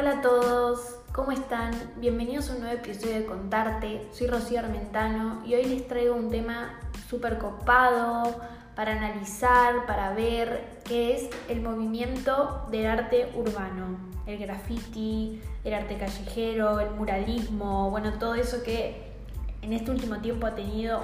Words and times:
Hola 0.00 0.12
a 0.12 0.22
todos, 0.22 0.96
¿cómo 1.12 1.30
están? 1.30 1.72
Bienvenidos 1.96 2.48
a 2.48 2.54
un 2.54 2.60
nuevo 2.60 2.74
episodio 2.74 3.16
de 3.16 3.26
Contarte. 3.26 4.08
Soy 4.12 4.28
Rocío 4.28 4.60
Armentano 4.60 5.42
y 5.44 5.52
hoy 5.52 5.66
les 5.66 5.86
traigo 5.86 6.14
un 6.14 6.30
tema 6.30 6.80
súper 7.10 7.36
copado 7.36 8.34
para 8.74 8.92
analizar, 8.92 9.84
para 9.84 10.14
ver 10.14 10.80
qué 10.86 11.14
es 11.16 11.28
el 11.50 11.60
movimiento 11.60 12.66
del 12.70 12.86
arte 12.86 13.30
urbano. 13.34 13.98
El 14.24 14.38
graffiti, 14.38 15.38
el 15.64 15.74
arte 15.74 15.98
callejero, 15.98 16.80
el 16.80 16.92
muralismo, 16.92 17.90
bueno, 17.90 18.14
todo 18.14 18.36
eso 18.36 18.62
que 18.62 19.12
en 19.60 19.74
este 19.74 19.90
último 19.90 20.16
tiempo 20.20 20.46
ha 20.46 20.54
tenido 20.54 21.02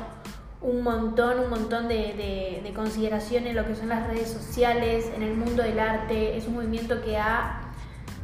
un 0.63 0.81
montón, 0.81 1.41
un 1.41 1.51
montón 1.51 1.87
de, 1.87 2.63
de, 2.65 2.73
consideración 2.73 3.47
en 3.47 3.57
lo 3.57 3.67
que 3.67 3.75
son 3.75 3.91
las 3.91 4.07
redes 4.07 4.31
sociales, 4.31 5.13
en 5.15 5.23
el 5.23 5.37
mundo 5.37 5.63
del 5.63 5.81
arte. 5.81 6.39
Es 6.39 6.47
un 6.47 6.55
movimiento 6.55 7.03
que 7.03 7.19
ha 7.19 7.66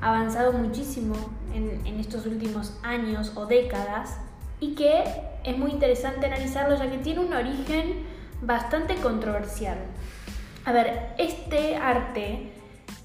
avanzado 0.03 0.53
muchísimo 0.53 1.15
en, 1.55 2.01
estos 2.01 2.27
últimos 2.27 2.77
años 2.83 3.33
o 3.37 3.47
décadas 3.47 4.19
y 4.59 4.75
que 4.75 5.05
es 5.45 5.57
muy 5.57 5.71
interesante 5.71 6.27
analizarlo 6.27 6.77
ya 6.77 6.91
que 6.91 6.99
tiene 6.99 7.21
un 7.21 7.33
origen 7.33 8.05
bastante 8.43 8.97
controversial. 8.97 9.79
A 10.65 10.73
ver, 10.73 11.15
este 11.19 11.77
arte 11.77 12.53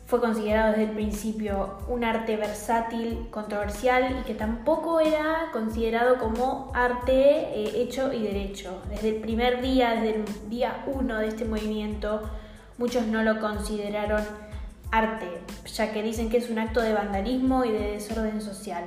fue 0.08 0.20
considerado 0.20 0.72
desde 0.72 0.86
el 0.86 0.92
principio 0.92 1.78
un 1.88 2.04
arte 2.04 2.38
versátil, 2.38 3.28
controversial 3.30 4.20
y 4.22 4.24
que 4.24 4.34
tampoco 4.34 5.00
era 5.00 5.50
considerado 5.52 6.18
como 6.18 6.72
arte 6.74 7.14
eh, 7.14 7.82
hecho 7.82 8.12
y 8.12 8.24
derecho. 8.24 8.82
Desde 8.90 9.10
el 9.10 9.16
primer 9.18 9.62
día, 9.62 9.92
desde 9.92 10.16
el 10.16 10.50
día 10.50 10.84
uno 10.88 11.18
de 11.18 11.28
este 11.28 11.46
movimiento, 11.46 12.22
muchos 12.78 13.06
no 13.06 13.22
lo 13.22 13.40
consideraron 13.40 14.47
arte, 14.92 15.28
ya 15.66 15.92
que 15.92 16.04
dicen 16.04 16.30
que 16.30 16.38
es 16.38 16.50
un 16.50 16.60
acto 16.60 16.82
de 16.82 16.94
vandalismo 16.94 17.66
y 17.66 17.72
de 17.72 17.92
desorden 17.94 18.42
social. 18.42 18.84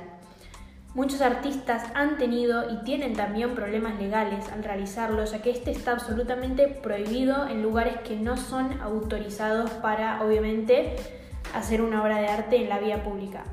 Muchos 0.93 1.21
artistas 1.21 1.83
han 1.93 2.17
tenido 2.17 2.69
y 2.69 2.83
tienen 2.83 3.13
también 3.13 3.55
problemas 3.55 3.97
legales 3.97 4.49
al 4.51 4.61
realizarlo, 4.61 5.23
ya 5.23 5.41
que 5.41 5.49
este 5.49 5.71
está 5.71 5.91
absolutamente 5.91 6.67
prohibido 6.67 7.47
en 7.47 7.63
lugares 7.63 7.95
que 8.03 8.17
no 8.17 8.35
son 8.35 8.81
autorizados 8.81 9.69
para, 9.69 10.21
obviamente, 10.21 10.97
hacer 11.53 11.81
una 11.81 12.03
obra 12.03 12.17
de 12.17 12.27
arte 12.27 12.57
en 12.57 12.67
la 12.67 12.79
vía 12.79 13.05
pública. 13.05 13.43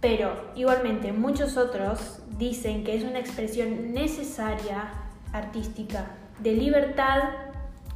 Pero, 0.00 0.52
igualmente, 0.54 1.12
muchos 1.12 1.56
otros 1.56 2.20
dicen 2.38 2.84
que 2.84 2.96
es 2.96 3.02
una 3.02 3.18
expresión 3.18 3.92
necesaria, 3.92 4.92
artística, 5.32 6.06
de 6.38 6.52
libertad 6.52 7.30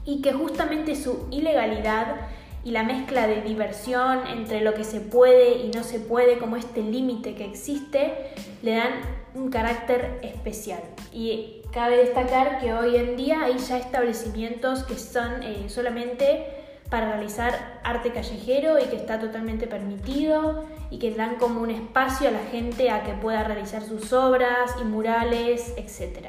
y 0.04 0.20
que 0.20 0.32
justamente 0.32 0.96
su 0.96 1.28
ilegalidad 1.30 2.16
y 2.64 2.70
la 2.70 2.82
mezcla 2.82 3.26
de 3.26 3.42
diversión 3.42 4.26
entre 4.26 4.62
lo 4.62 4.72
que 4.74 4.84
se 4.84 5.00
puede 5.00 5.58
y 5.58 5.70
no 5.70 5.84
se 5.84 6.00
puede, 6.00 6.38
como 6.38 6.56
este 6.56 6.82
límite 6.82 7.34
que 7.34 7.44
existe, 7.44 8.32
le 8.62 8.76
dan 8.76 8.92
un 9.34 9.50
carácter 9.50 10.18
especial. 10.22 10.80
Y 11.12 11.62
cabe 11.72 11.98
destacar 11.98 12.60
que 12.60 12.72
hoy 12.72 12.96
en 12.96 13.16
día 13.16 13.44
hay 13.44 13.58
ya 13.58 13.76
establecimientos 13.76 14.84
que 14.84 14.96
son 14.96 15.42
eh, 15.42 15.68
solamente 15.68 16.46
para 16.88 17.12
realizar 17.12 17.80
arte 17.82 18.12
callejero 18.12 18.78
y 18.78 18.84
que 18.84 18.96
está 18.96 19.18
totalmente 19.18 19.66
permitido 19.66 20.64
y 20.90 20.98
que 20.98 21.10
dan 21.10 21.36
como 21.36 21.60
un 21.60 21.70
espacio 21.70 22.28
a 22.28 22.30
la 22.30 22.44
gente 22.50 22.90
a 22.90 23.02
que 23.02 23.12
pueda 23.12 23.44
realizar 23.44 23.82
sus 23.82 24.12
obras 24.12 24.70
y 24.80 24.84
murales, 24.84 25.74
etc. 25.76 26.28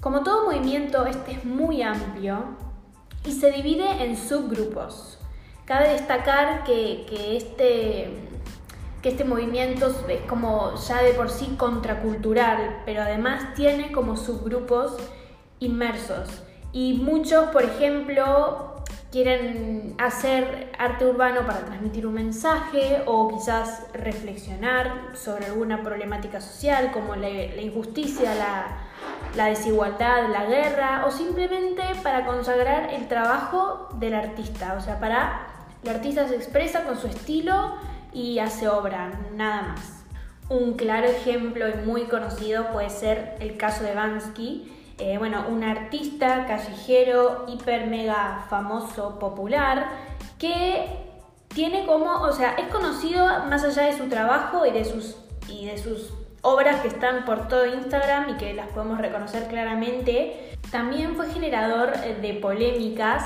Como 0.00 0.22
todo 0.22 0.44
movimiento, 0.44 1.06
este 1.06 1.32
es 1.32 1.44
muy 1.44 1.82
amplio 1.82 2.56
y 3.24 3.32
se 3.32 3.50
divide 3.50 4.04
en 4.04 4.16
subgrupos. 4.16 5.18
Cabe 5.64 5.88
destacar 5.90 6.64
que, 6.64 7.06
este, 7.36 8.10
que 9.02 9.08
este 9.08 9.24
movimiento 9.24 9.86
es 10.08 10.20
como 10.22 10.74
ya 10.76 11.02
de 11.02 11.14
por 11.14 11.30
sí 11.30 11.54
contracultural, 11.56 12.82
pero 12.84 13.00
además 13.00 13.54
tiene 13.54 13.90
como 13.90 14.16
subgrupos 14.18 14.96
inmersos. 15.60 16.42
Y 16.72 16.94
muchos, 16.94 17.46
por 17.46 17.62
ejemplo, 17.62 18.74
quieren 19.10 19.94
hacer 19.96 20.72
arte 20.76 21.06
urbano 21.06 21.46
para 21.46 21.60
transmitir 21.60 22.06
un 22.06 22.14
mensaje 22.14 23.02
o 23.06 23.28
quizás 23.28 23.86
reflexionar 23.94 25.12
sobre 25.14 25.46
alguna 25.46 25.82
problemática 25.82 26.40
social 26.40 26.90
como 26.92 27.14
la, 27.14 27.30
injusticia, 27.30 28.34
la, 28.34 28.83
la, 29.36 29.46
desigualdad, 29.46 30.28
la 30.30 30.44
guerra 30.44 31.04
o 31.06 31.10
simplemente 31.10 31.82
para 32.02 32.26
consagrar 32.26 32.92
el 32.92 33.08
trabajo 33.08 33.88
del 33.94 34.14
artista, 34.14 34.74
o 34.78 34.80
sea, 34.80 35.00
para 35.00 35.46
el 35.82 35.90
artista 35.90 36.26
se 36.28 36.36
expresa 36.36 36.84
con 36.84 36.98
su 36.98 37.08
estilo 37.08 37.74
y 38.12 38.38
hace 38.38 38.68
obra, 38.68 39.12
nada 39.34 39.62
más. 39.62 40.04
Un 40.48 40.74
claro 40.74 41.06
ejemplo 41.06 41.68
y 41.68 41.74
muy 41.86 42.04
conocido 42.04 42.70
puede 42.72 42.90
ser 42.90 43.36
el 43.40 43.56
caso 43.56 43.84
de 43.84 43.94
Bansky, 43.94 44.70
eh, 44.98 45.18
bueno, 45.18 45.46
un 45.48 45.64
artista 45.64 46.46
callejero 46.46 47.44
hiper 47.48 47.86
mega 47.88 48.46
famoso, 48.48 49.18
popular, 49.18 49.88
que 50.38 50.86
tiene 51.48 51.84
como, 51.86 52.20
o 52.22 52.32
sea, 52.32 52.52
es 52.52 52.68
conocido 52.68 53.26
más 53.46 53.64
allá 53.64 53.84
de 53.84 53.96
su 53.96 54.08
trabajo 54.08 54.64
y 54.66 54.70
de 54.70 54.84
sus, 54.84 55.16
y 55.48 55.66
de 55.66 55.78
sus 55.78 56.12
obras 56.44 56.80
que 56.80 56.88
están 56.88 57.24
por 57.24 57.48
todo 57.48 57.66
Instagram 57.66 58.30
y 58.30 58.34
que 58.34 58.54
las 58.54 58.68
podemos 58.68 58.98
reconocer 58.98 59.48
claramente, 59.48 60.52
también 60.70 61.16
fue 61.16 61.28
generador 61.30 61.96
de 61.96 62.34
polémicas 62.34 63.24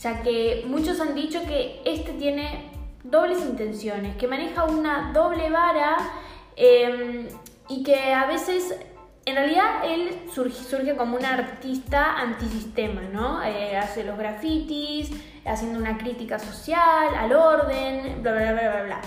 ya 0.00 0.22
que 0.22 0.64
muchos 0.66 1.00
han 1.00 1.14
dicho 1.14 1.40
que 1.46 1.80
este 1.84 2.12
tiene 2.12 2.70
dobles 3.02 3.40
intenciones, 3.40 4.16
que 4.16 4.26
maneja 4.26 4.64
una 4.64 5.12
doble 5.12 5.50
vara 5.50 5.96
em, 6.56 7.28
y 7.68 7.82
que 7.82 8.12
a 8.12 8.26
veces, 8.26 8.78
en 9.24 9.34
realidad, 9.34 9.84
él 9.84 10.22
surge, 10.32 10.96
como 10.96 11.16
un 11.16 11.24
artista 11.24 12.18
antisistema, 12.18 13.02
¿no? 13.12 13.42
Eh, 13.42 13.76
hace 13.76 14.04
los 14.04 14.18
grafitis, 14.18 15.10
haciendo 15.44 15.78
una 15.78 15.96
crítica 15.98 16.38
social, 16.38 17.14
al 17.16 17.32
orden, 17.32 18.22
bla, 18.22 18.32
bla, 18.32 18.52
bla, 18.52 18.70
bla, 18.70 18.82
bla. 18.82 19.00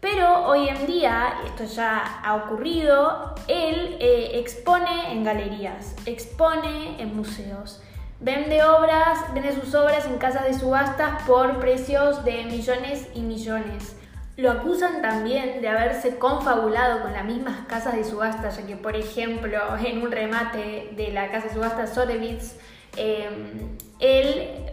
Pero 0.00 0.46
hoy 0.46 0.68
en 0.68 0.86
día, 0.86 1.40
esto 1.44 1.64
ya 1.64 2.20
ha 2.22 2.36
ocurrido, 2.36 3.34
él 3.48 3.96
eh, 3.98 4.30
expone 4.34 5.10
en 5.10 5.24
galerías, 5.24 5.96
expone 6.06 7.00
en 7.02 7.16
museos. 7.16 7.82
Vende 8.20 8.62
obras, 8.62 9.18
vende 9.34 9.52
sus 9.54 9.74
obras 9.74 10.06
en 10.06 10.18
casas 10.18 10.44
de 10.44 10.54
subastas 10.54 11.22
por 11.22 11.58
precios 11.58 12.24
de 12.24 12.44
millones 12.44 13.08
y 13.14 13.22
millones. 13.22 13.96
Lo 14.36 14.52
acusan 14.52 15.02
también 15.02 15.60
de 15.60 15.68
haberse 15.68 16.16
confabulado 16.16 17.02
con 17.02 17.12
las 17.12 17.24
mismas 17.24 17.66
casas 17.66 17.96
de 17.96 18.04
subastas, 18.04 18.56
ya 18.56 18.66
que, 18.66 18.76
por 18.76 18.94
ejemplo, 18.94 19.58
en 19.84 20.00
un 20.00 20.12
remate 20.12 20.92
de 20.96 21.10
la 21.12 21.28
casa 21.32 21.48
de 21.48 21.54
subastas 21.54 21.94
Sotheby's, 21.94 22.56
em, 22.96 23.76
él 23.98 24.64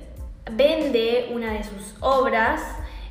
vende 0.52 1.32
una 1.34 1.54
de 1.54 1.64
sus 1.64 1.96
obras, 2.00 2.62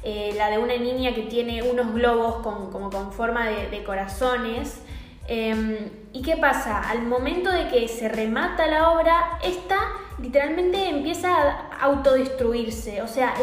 eh, 0.04 0.34
la 0.37 0.50
de 0.50 0.59
una 0.59 0.76
niña 0.76 1.15
que 1.15 1.22
tiene 1.22 1.62
unos 1.62 1.94
globos 1.94 2.37
con, 2.37 2.70
como 2.70 2.91
con 2.91 3.12
forma 3.12 3.48
de, 3.48 3.82
corazones. 3.84 4.82
Em, 5.26 5.78
¿Y 6.12 6.22
qué 6.22 6.37
pasa? 6.37 6.81
Al 6.91 7.03
momento 7.03 7.50
de 7.50 7.69
que 7.69 7.88
se 7.88 8.09
remata 8.09 8.66
la 8.66 8.91
obra, 8.91 9.38
esta 9.42 9.78
literalmente 10.20 10.88
empieza 10.88 11.31
a 11.31 11.81
autodestruirse. 11.81 13.03
O 13.03 13.09
sea, 13.09 13.34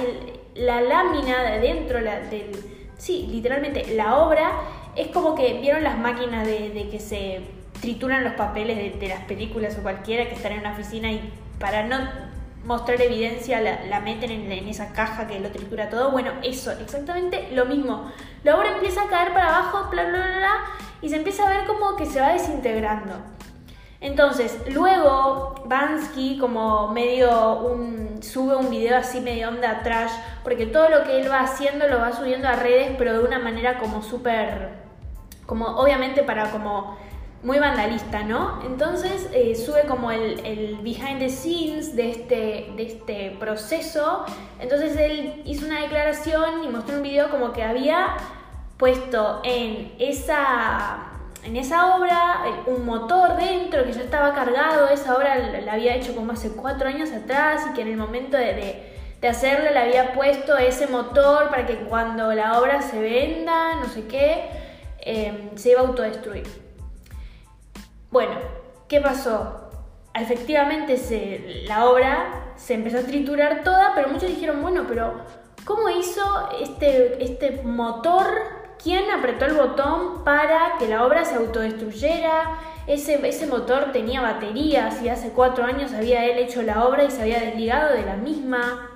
la 0.56 0.82
lámina 0.82 1.42
de 1.42 1.48
adentro, 1.54 2.00
la, 2.00 2.20
del, 2.20 2.52
sí, 2.98 3.28
literalmente 3.32 3.96
la 3.96 4.18
obra 4.18 4.52
es 4.96 5.08
como 5.08 5.36
que 5.36 5.60
vieron 5.60 5.84
las 5.84 5.98
máquinas 5.98 6.46
de, 6.46 6.88
que 6.92 7.00
se 7.00 7.42
trituran 7.80 8.24
los 8.24 8.34
papeles 8.34 9.00
de, 9.00 9.08
las 9.08 9.24
películas 9.24 9.78
o 9.80 9.82
cualquiera 9.82 10.28
que 10.28 10.36
están 10.36 10.54
en 10.54 10.60
una 10.60 10.74
oficina 10.74 11.12
y 11.12 11.34
para 11.60 11.84
no 11.84 11.98
mostrar 12.66 13.02
evidencia 13.02 13.60
la, 13.62 14.00
meten 14.02 14.32
en, 14.32 14.68
esa 14.68 14.94
caja 14.94 15.28
que 15.28 15.40
lo 15.40 15.50
tritura 15.50 15.90
todo. 15.90 16.12
Bueno, 16.12 16.32
eso, 16.44 16.72
exactamente 16.72 17.50
lo 17.54 17.66
mismo. 17.66 18.12
La 18.44 18.58
obra 18.58 18.76
empieza 18.76 19.04
a 19.04 19.08
caer 19.08 19.34
para 19.34 19.48
abajo, 19.48 19.90
bla, 19.90 20.04
bla, 20.04 20.18
bla, 20.18 20.38
bla, 20.38 20.54
y 21.02 21.10
se 21.10 21.18
empieza 21.18 21.48
a 21.48 21.58
ver 21.58 21.66
como 21.66 21.96
que 21.96 22.06
se 22.06 22.20
va 22.20 22.34
desintegrando. 22.34 23.16
Entonces, 24.02 24.58
luego 24.74 25.62
Bansky 25.66 26.40
como 26.40 26.88
medio 26.88 27.60
un, 27.60 28.24
sube 28.24 28.56
un 28.56 28.72
video 28.72 28.98
así 28.98 29.22
medio 29.22 29.50
onda 29.50 29.82
trash, 29.84 30.12
porque 30.44 30.66
todo 30.66 30.90
lo 30.90 31.04
que 31.04 31.22
él 31.22 31.30
va 31.30 31.42
haciendo 31.42 31.88
lo 31.88 32.00
va 32.00 32.12
subiendo 32.12 32.48
a 32.48 32.54
redes, 32.54 32.96
pero 32.98 33.14
de 33.14 33.24
una 33.24 33.38
manera 33.38 33.78
como 33.78 34.02
súper, 34.02 34.70
como 35.46 35.68
obviamente 35.78 36.24
para 36.24 36.50
como 36.50 36.98
muy 37.44 37.58
vandalista, 37.58 38.24
¿no? 38.24 38.62
Entonces 38.66 39.28
eh, 39.34 39.56
sube 39.56 39.82
como 39.88 40.12
el, 40.12 40.78
behind 40.84 41.20
the 41.20 41.30
scenes 41.30 41.96
de 41.96 42.12
este, 42.12 42.74
de 42.76 42.84
este 42.84 43.38
proceso. 43.40 44.26
Entonces 44.60 44.96
él 44.98 45.42
hizo 45.46 45.66
una 45.66 45.82
declaración 45.82 46.64
y 46.64 46.70
mostró 46.70 46.98
un 46.98 47.04
video 47.04 47.30
como 47.30 47.52
que 47.52 47.64
había 47.64 48.16
puesto 48.78 49.42
en 49.44 49.94
esa 50.00 51.08
en 51.44 51.56
esa 51.56 51.96
obra 51.96 52.44
eh, 52.46 52.70
un 52.70 52.86
motor 52.86 53.36
dentro 53.36 53.84
que 53.84 53.94
ya 53.94 54.02
estaba 54.02 54.34
cargado, 54.36 54.88
esa 54.90 55.16
obra 55.16 55.38
la 55.38 55.74
había 55.74 55.96
hecho 55.96 56.14
como 56.14 56.34
hace 56.34 56.52
cuatro 56.52 56.88
años 56.88 57.12
atrás 57.12 57.64
y 57.70 57.74
que 57.74 57.82
en 57.82 57.88
el 57.88 57.98
momento 57.98 58.38
de, 58.38 58.92
de, 59.20 59.28
hacerla 59.28 59.72
le 59.72 59.80
había 59.80 60.14
puesto 60.14 60.56
ese 60.58 60.86
motor 60.86 61.50
para 61.50 61.66
que 61.66 61.78
cuando 61.78 62.32
la 62.34 62.60
obra 62.60 62.84
se 62.84 63.00
venda, 63.00 63.76
no 63.78 63.88
sé 63.88 64.06
qué. 64.06 64.50
em, 65.00 65.58
se 65.58 65.72
iba 65.72 65.82
a 65.82 65.88
autodestruir. 65.88 66.71
Bueno, 68.12 68.34
¿qué 68.90 69.00
pasó? 69.00 69.70
Efectivamente 70.14 70.98
se, 70.98 71.64
la 71.66 71.86
obra 71.90 72.54
se 72.58 72.74
empezó 72.74 72.98
a 72.98 73.04
triturar 73.04 73.64
toda, 73.64 73.94
pero 73.96 74.10
muchos 74.10 74.28
dijeron, 74.28 74.62
bueno, 74.62 74.84
pero 74.86 75.14
¿cómo 75.64 75.88
hizo 75.88 76.22
este, 76.62 77.24
este 77.24 77.62
motor? 77.64 78.28
¿Quién 78.84 79.10
apretó 79.12 79.46
el 79.46 79.54
botón 79.54 80.26
para 80.26 80.74
que 80.78 80.90
la 80.90 81.06
obra 81.06 81.24
se 81.24 81.36
autodestruyera? 81.36 82.58
Ese, 82.86 83.26
ese 83.26 83.48
motor 83.48 83.94
tenía 83.94 84.20
baterías 84.20 85.02
y 85.02 85.08
hace 85.08 85.30
cuatro 85.30 85.64
años 85.64 85.94
había 85.94 86.26
él 86.26 86.38
hecho 86.38 86.64
la 86.64 86.84
obra 86.84 87.06
y 87.06 87.12
se 87.12 87.22
había 87.22 87.40
desligado 87.40 87.94
de 87.94 88.04
la 88.04 88.18
misma. 88.18 88.90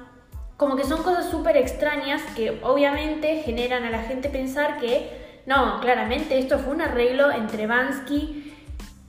Como 0.57 0.75
que 0.75 0.83
son 0.83 1.03
cosas 1.03 1.29
súper 1.29 1.56
extrañas 1.56 2.21
que 2.35 2.59
obviamente 2.63 3.44
generan 3.44 3.85
a 3.85 3.91
la 3.91 4.00
gente 4.00 4.27
pensar 4.27 4.77
que 4.81 5.23
no, 5.45 5.79
claramente 5.79 6.38
esto 6.38 6.59
fue 6.59 6.73
un 6.73 6.81
arreglo 6.81 7.31
entre 7.31 7.65
Bansky 7.68 8.44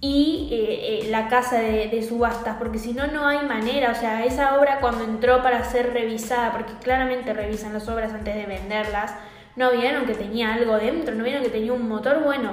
y 0.00 0.48
eh, 0.50 1.06
eh, 1.06 1.10
la 1.10 1.28
casa 1.28 1.58
de, 1.58 2.06
subastas, 2.06 2.56
porque 2.58 2.78
si 2.78 2.92
no, 2.92 3.06
no 3.06 3.26
hay 3.26 3.46
manera. 3.46 3.92
O 3.92 3.94
sea, 3.94 4.24
esa 4.24 4.58
obra 4.58 4.80
cuando 4.80 5.04
entró 5.04 5.42
para 5.42 5.64
ser 5.64 5.92
revisada, 5.92 6.52
porque 6.52 6.72
claramente 6.82 7.32
revisan 7.32 7.72
las 7.72 7.88
obras 7.88 8.12
antes 8.12 8.34
de 8.34 8.46
venderlas, 8.46 9.14
no 9.56 9.72
vieron 9.72 10.04
que 10.04 10.14
tenía 10.14 10.54
algo 10.54 10.76
dentro, 10.76 11.14
no 11.14 11.24
vieron 11.24 11.42
que 11.42 11.48
tenía 11.48 11.72
un 11.72 11.88
motor 11.88 12.22
bueno. 12.22 12.52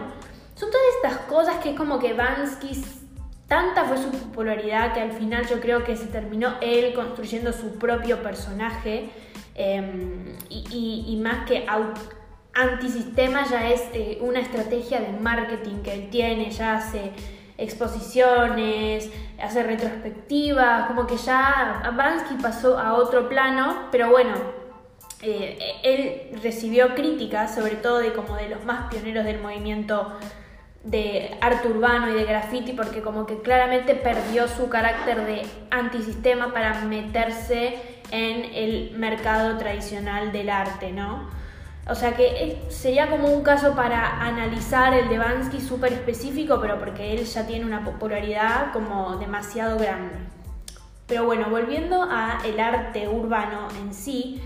Son 0.55 0.69
todas 0.69 0.85
estas 0.95 1.17
cosas 1.25 1.57
que 1.57 1.71
es 1.71 1.75
como 1.75 1.99
que 1.99 2.13
Bansky, 2.13 2.81
tanta 3.47 3.83
fue 3.85 3.97
su 3.97 4.09
popularidad 4.09 4.93
que 4.93 5.01
al 5.01 5.11
final 5.11 5.45
yo 5.47 5.59
creo 5.59 5.83
que 5.83 5.97
se 5.97 6.05
terminó 6.05 6.55
él 6.61 6.93
construyendo 6.93 7.51
su 7.51 7.77
propio 7.77 8.23
personaje 8.23 9.09
em, 9.55 10.35
y, 10.49 11.19
más 11.21 11.45
que 11.45 11.65
antisistema 12.53 13.45
ya 13.45 13.69
es 13.69 13.81
eh, 13.93 14.19
una 14.21 14.39
estrategia 14.39 14.99
de 14.99 15.11
marketing 15.19 15.81
que 15.83 15.93
él 15.93 16.09
tiene, 16.09 16.51
ya 16.51 16.77
hace 16.77 17.11
exposiciones, 17.57 19.11
hace 19.41 19.63
retrospectivas, 19.63 20.87
como 20.87 21.07
que 21.07 21.17
ya 21.17 21.91
Bansky 21.95 22.35
pasó 22.35 22.77
a 22.77 22.93
otro 22.93 23.29
plano, 23.29 23.87
pero 23.91 24.09
bueno, 24.09 24.33
eh, 25.21 25.57
él 25.83 26.39
recibió 26.41 26.95
críticas, 26.95 27.55
sobre 27.55 27.75
todo 27.75 27.99
de 27.99 28.13
como 28.13 28.35
de 28.35 28.49
los 28.49 28.65
más 28.65 28.89
pioneros 28.89 29.23
del 29.25 29.41
movimiento 29.41 30.17
de 30.83 31.37
arte 31.39 31.69
urbano 31.69 32.09
y 32.09 32.13
de 32.13 32.25
graffiti 32.25 32.73
porque 32.73 33.01
como 33.01 33.25
que 33.25 33.41
claramente 33.41 33.95
perdió 33.95 34.49
su 34.49 34.67
carácter 34.67 35.25
de 35.25 35.43
antisistema 35.71 36.51
para 36.53 36.81
meterse 36.81 37.79
en 38.11 38.53
el 38.53 38.91
mercado 38.97 39.57
tradicional 39.57 40.33
del 40.33 40.49
arte, 40.49 40.91
¿no? 40.91 41.29
O 41.87 41.95
sea 41.95 42.15
que 42.15 42.61
sería 42.69 43.09
como 43.09 43.27
un 43.27 43.43
caso 43.43 43.75
para 43.75 44.21
analizar 44.21 44.93
el 44.93 45.09
de 45.09 45.17
Bansky 45.17 45.59
súper 45.59 45.91
específico, 45.93 46.59
pero 46.61 46.79
porque 46.79 47.13
él 47.13 47.25
ya 47.25 47.45
tiene 47.45 47.65
una 47.65 47.83
popularidad 47.83 48.71
como 48.71 49.17
demasiado 49.17 49.77
grande. 49.77 50.15
Pero 51.07 51.25
bueno, 51.25 51.49
volviendo 51.49 52.03
a 52.03 52.39
el 52.45 52.59
arte 52.59 53.09
urbano 53.09 53.67
en 53.81 53.93
sí, 53.93 54.41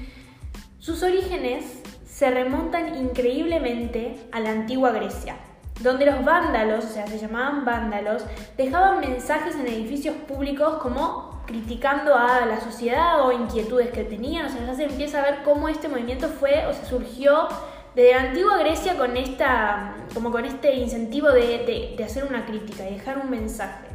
sus 0.79 1.03
orígenes 1.03 1.83
se 2.07 2.31
remontan 2.31 2.95
increíblemente 2.95 4.27
a 4.31 4.39
la 4.39 4.49
antigua 4.49 4.91
Grecia 4.91 5.35
donde 5.81 6.05
los 6.05 6.23
vándalos, 6.25 6.85
o 6.85 6.89
sea, 6.89 7.07
se 7.07 7.19
llamaban 7.19 7.65
vándalos, 7.65 8.25
dejaban 8.57 8.99
mensajes 8.99 9.55
en 9.55 9.67
edificios 9.67 10.15
públicos 10.27 10.79
como 10.81 11.36
criticando 11.47 12.13
a 12.13 12.45
la 12.45 12.61
sociedad 12.61 13.25
o 13.25 13.31
inquietudes 13.31 13.89
que 13.89 14.03
tenían, 14.03 14.45
o 14.45 14.49
sea, 14.49 14.65
ya 14.65 14.75
se 14.75 14.83
empieza 14.83 15.19
a 15.19 15.23
ver 15.23 15.39
cómo 15.43 15.69
este 15.69 15.87
movimiento 15.87 16.27
fue 16.27 16.67
o 16.67 16.73
se 16.73 16.85
surgió 16.85 17.47
desde 17.95 18.11
la 18.11 18.21
antigua 18.29 18.57
Grecia 18.57 18.95
con 18.97 19.17
esta, 19.17 19.95
como 20.13 20.29
con 20.29 20.45
este 20.45 20.75
incentivo 20.75 21.31
de, 21.31 21.97
hacer 22.05 22.25
una 22.25 22.45
crítica 22.45 22.87
y 22.87 22.93
dejar 22.93 23.17
un 23.17 23.31
mensaje. 23.31 23.87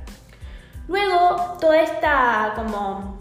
Luego, 0.89 1.57
toda 1.61 1.81
esta 1.81 2.55
como 2.57 3.19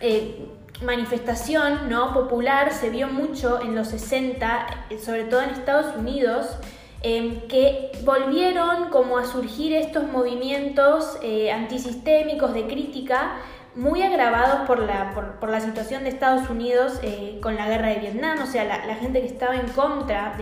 eh, 0.00 0.46
manifestación 0.82 1.88
¿no? 1.88 2.12
popular 2.12 2.72
se 2.72 2.90
vio 2.90 3.08
mucho 3.08 3.60
en 3.60 3.74
los 3.74 3.88
60, 3.88 4.86
sobre 5.04 5.24
todo 5.24 5.42
en 5.42 5.50
Estados 5.50 5.96
Unidos, 5.96 6.58
Em, 7.06 7.42
que 7.48 7.92
volvieron 8.02 8.88
como 8.88 9.18
a 9.18 9.26
surgir 9.26 9.74
estos 9.74 10.04
movimientos 10.04 11.18
eh, 11.22 11.52
antisistémicos 11.52 12.54
de 12.54 12.66
crítica 12.66 13.32
muy 13.76 14.02
agravados 14.02 14.66
por 14.66 14.78
la, 14.78 15.12
por, 15.40 15.48
la 15.48 15.60
situación 15.60 16.04
de 16.04 16.10
Estados 16.10 16.48
Unidos 16.48 16.98
eh, 17.02 17.38
con 17.42 17.56
la 17.56 17.68
guerra 17.68 17.88
de 17.88 17.96
Vietnam, 17.96 18.38
o 18.42 18.46
sea, 18.46 18.64
la, 18.64 18.94
gente 18.94 19.20
que 19.20 19.26
estaba 19.26 19.56
en 19.56 19.68
contra 19.68 20.36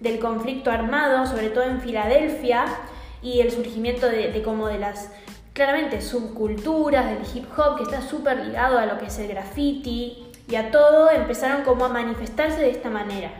del 0.00 0.18
conflicto 0.18 0.70
armado, 0.70 1.26
sobre 1.26 1.50
todo 1.50 1.64
en 1.64 1.80
Filadelfia, 1.80 2.64
y 3.22 3.40
el 3.40 3.52
surgimiento 3.52 4.08
de, 4.08 4.32
de 4.32 4.42
como 4.42 4.66
de 4.66 4.78
las 4.78 5.10
claramente 5.52 6.00
subculturas 6.00 7.06
del 7.06 7.24
hip 7.34 7.46
hop 7.56 7.76
que 7.76 7.84
está 7.84 8.00
súper 8.00 8.44
ligado 8.44 8.78
a 8.78 8.86
lo 8.86 8.98
que 8.98 9.06
es 9.06 9.18
el 9.18 9.28
graffiti 9.28 10.26
y 10.48 10.56
a 10.56 10.70
todo, 10.70 11.10
empezaron 11.10 11.62
como 11.62 11.84
a 11.84 11.88
manifestarse 11.88 12.60
de 12.60 12.70
esta 12.70 12.90
manera. 12.90 13.30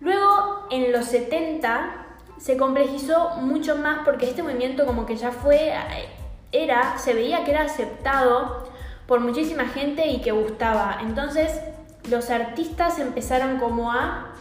Luego, 0.00 0.66
en 0.70 0.92
los 0.92 1.06
70, 1.06 2.06
se 2.38 2.56
complejizó 2.56 3.36
mucho 3.36 3.76
más 3.76 4.00
porque 4.04 4.28
este 4.28 4.42
movimiento 4.42 4.86
como 4.86 5.06
que 5.06 5.16
ya 5.16 5.30
fue, 5.30 5.72
era, 6.52 6.98
se 6.98 7.14
veía 7.14 7.44
que 7.44 7.50
era 7.50 7.62
aceptado 7.62 8.68
por 9.06 9.20
muchísima 9.20 9.64
gente 9.64 10.06
y 10.06 10.20
que 10.20 10.32
gustaba. 10.32 10.98
Entonces, 11.02 11.60
los 12.10 12.30
artistas 12.30 12.98
empezaron 12.98 13.58
como 13.58 13.90
a 13.90 14.32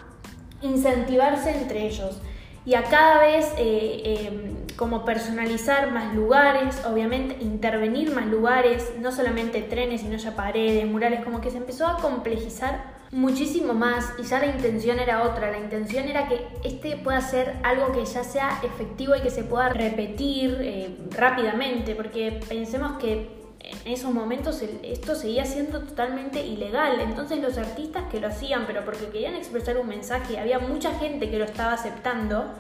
incentivarse 0.62 1.52
entre 1.52 1.88
ellos 1.88 2.22
y 2.66 2.76
a 2.76 2.84
cada 2.84 3.20
vez 3.20 3.54
eh, 3.58 4.28
em, 4.28 4.56
como 4.78 5.04
personalizar 5.04 5.92
más 5.92 6.14
lugares, 6.14 6.84
obviamente 6.86 7.38
intervenir 7.42 8.14
más 8.14 8.28
lugares, 8.28 8.94
no 9.00 9.12
solamente 9.12 9.62
trenes, 9.62 10.02
sino 10.02 10.18
ya 10.18 10.36
paredes, 10.36 10.86
murales, 10.86 11.24
como 11.24 11.42
que 11.42 11.50
se 11.50 11.58
empezó 11.58 11.88
a 11.88 11.98
complejizar 11.98 13.01
muchísimo 13.12 13.74
más 13.74 14.14
y 14.18 14.24
ya 14.24 14.40
la 14.40 14.48
intención 14.48 15.00
era 15.00 15.24
otra, 15.24 15.52
la 15.52 15.60
intención 15.60 16.08
era 16.08 16.28
que 16.28 16.48
este 16.64 16.96
pueda 16.98 17.20
ser 17.20 17.58
algo 17.64 17.92
que 17.92 18.06
ya 18.06 18.24
sea 18.24 18.60
efectivo 18.64 19.16
y 19.16 19.22
que 19.22 19.30
se 19.30 19.44
pueda 19.44 19.70
repetir 19.70 20.58
eh, 20.62 20.98
rápidamente, 21.12 21.94
porque 21.96 22.40
pensemos 22.48 22.98
que 23.00 23.42
en 23.64 23.92
esos 23.92 24.12
momentos 24.12 24.64
esto 24.84 25.16
seguía 25.16 25.46
siendo 25.46 25.82
totalmente 25.82 26.46
ilegal, 26.46 27.00
entonces 27.02 27.40
los 27.40 27.58
artistas 27.58 28.04
que 28.10 28.20
lo 28.20 28.28
hacían, 28.28 28.66
pero 28.66 28.84
porque 28.86 29.08
querían 29.08 29.36
expresar 29.36 29.78
un 29.78 29.88
mensaje, 29.88 30.40
había 30.40 30.60
mucha 30.60 30.98
gente 30.98 31.30
que 31.30 31.38
lo 31.38 31.46
estaba 31.46 31.74
aceptando, 31.74 32.54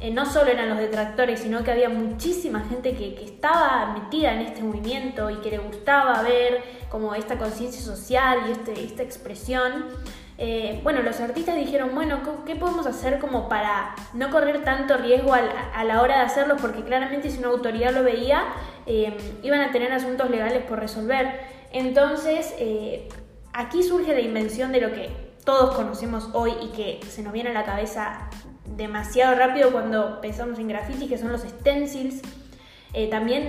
eh, 0.00 0.12
no 0.12 0.26
solo 0.26 0.50
eran 0.50 0.68
los 0.68 0.78
detractores, 0.78 1.40
sino 1.40 1.64
que 1.64 1.72
había 1.72 1.88
muchísima 1.88 2.60
gente 2.60 2.94
que, 2.94 3.24
estaba 3.24 3.94
metida 3.94 4.32
en 4.32 4.40
este 4.40 4.62
movimiento 4.62 5.30
y 5.30 5.36
que 5.36 5.50
le 5.50 5.58
gustaba 5.58 6.22
ver 6.22 6.62
como 6.88 7.14
esta 7.14 7.36
conciencia 7.36 7.80
social 7.80 8.44
y 8.48 8.52
este, 8.52 8.84
esta 8.84 9.02
expresión. 9.02 9.86
Eh, 10.38 10.80
bueno, 10.84 11.02
los 11.02 11.18
artistas 11.20 11.56
dijeron, 11.56 11.90
bueno, 11.94 12.20
¿qué 12.46 12.54
podemos 12.54 12.86
hacer 12.86 13.18
como 13.18 13.48
para 13.48 13.94
no 14.12 14.30
correr 14.30 14.64
tanto 14.64 14.96
riesgo 14.96 15.34
a 15.34 15.84
la, 15.84 16.02
hora 16.02 16.18
de 16.18 16.22
hacerlo? 16.22 16.56
Porque 16.60 16.82
claramente 16.82 17.30
si 17.30 17.38
una 17.38 17.48
autoridad 17.48 17.92
lo 17.92 18.04
veía, 18.04 18.44
eh, 18.86 19.16
iban 19.42 19.60
a 19.60 19.72
tener 19.72 19.92
asuntos 19.92 20.30
legales 20.30 20.62
por 20.64 20.78
resolver. 20.78 21.40
Entonces, 21.72 22.54
aquí 23.52 23.82
surge 23.82 24.12
la 24.14 24.20
invención 24.20 24.70
de 24.70 24.80
lo 24.80 24.92
que 24.92 25.10
todos 25.44 25.74
conocemos 25.74 26.30
hoy 26.34 26.52
y 26.62 26.68
que 26.68 27.00
se 27.08 27.22
nos 27.22 27.32
viene 27.32 27.50
a 27.50 27.52
la 27.52 27.64
cabeza 27.64 28.28
demasiado 28.76 29.34
rápido 29.34 29.70
cuando 29.72 30.20
pensamos 30.20 30.58
en 30.58 30.68
graffiti, 30.68 31.08
que 31.08 31.18
son 31.18 31.32
los 31.32 31.42
stencils. 31.42 32.22
Eh, 32.94 33.10
también 33.10 33.48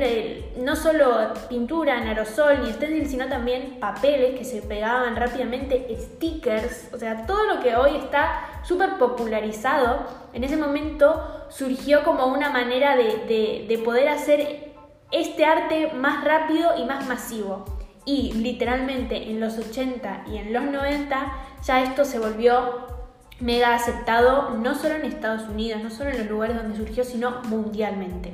no 0.57 0.75
solo 0.75 1.33
pintura 1.47 2.01
en 2.01 2.09
aerosol 2.09 2.61
ni 2.61 2.73
stencils, 2.73 3.09
sino 3.09 3.27
también 3.27 3.79
papeles 3.79 4.37
que 4.37 4.43
se 4.43 4.61
pegaban 4.61 5.15
rápidamente, 5.15 5.95
stickers, 5.97 6.89
o 6.93 6.97
sea, 6.97 7.25
todo 7.25 7.45
lo 7.45 7.61
que 7.61 7.75
hoy 7.77 7.95
está 7.95 8.61
súper 8.63 8.97
popularizado, 8.97 10.05
en 10.33 10.43
ese 10.43 10.57
momento 10.57 11.45
surgió 11.49 12.03
como 12.03 12.25
una 12.25 12.49
manera 12.49 12.97
de, 12.97 13.65
de 13.67 13.77
poder 13.77 14.09
hacer 14.09 14.73
este 15.11 15.45
arte 15.45 15.93
más 15.93 16.23
rápido 16.23 16.73
y 16.77 16.83
más 16.83 17.07
masivo. 17.07 17.65
Y 18.05 18.33
literalmente 18.33 19.29
en 19.29 19.39
los 19.39 19.57
80 19.57 20.25
y 20.27 20.37
en 20.37 20.51
los 20.53 20.63
90 20.63 21.33
ya 21.63 21.83
esto 21.83 22.05
se 22.05 22.19
volvió 22.19 22.98
mega 23.39 23.73
aceptado 23.73 24.51
no 24.51 24.75
solo 24.75 24.95
en 24.95 25.05
Estados 25.05 25.43
Unidos, 25.49 25.81
no 25.81 25.89
solo 25.89 26.09
en 26.09 26.19
los 26.19 26.27
lugares 26.27 26.57
donde 26.57 26.77
surgió, 26.77 27.03
sino 27.03 27.41
mundialmente. 27.43 28.33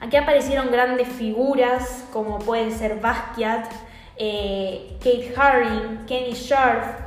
Aquí 0.00 0.16
aparecieron 0.16 0.70
grandes 0.70 1.08
figuras 1.08 2.04
como 2.12 2.38
pueden 2.38 2.70
ser 2.72 3.00
Basquiat, 3.00 3.70
eh, 4.16 4.96
Kate 4.98 5.32
Haring, 5.36 6.04
Kenny 6.06 6.32
Sharp, 6.32 7.04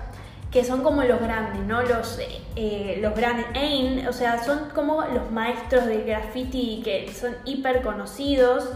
que 0.51 0.63
son 0.63 0.81
como 0.81 1.03
los 1.03 1.19
grandes, 1.19 1.61
¿no? 1.63 1.81
Los, 1.83 2.19
eh, 2.55 2.99
los 3.01 3.13
grandes 3.13 3.45
Ain, 3.53 4.07
o 4.07 4.13
sea, 4.13 4.43
son 4.43 4.69
como 4.73 5.03
los 5.03 5.29
maestros 5.31 5.85
de 5.85 6.03
graffiti 6.03 6.81
que 6.83 7.13
son 7.13 7.35
hiper 7.45 7.81
conocidos, 7.81 8.69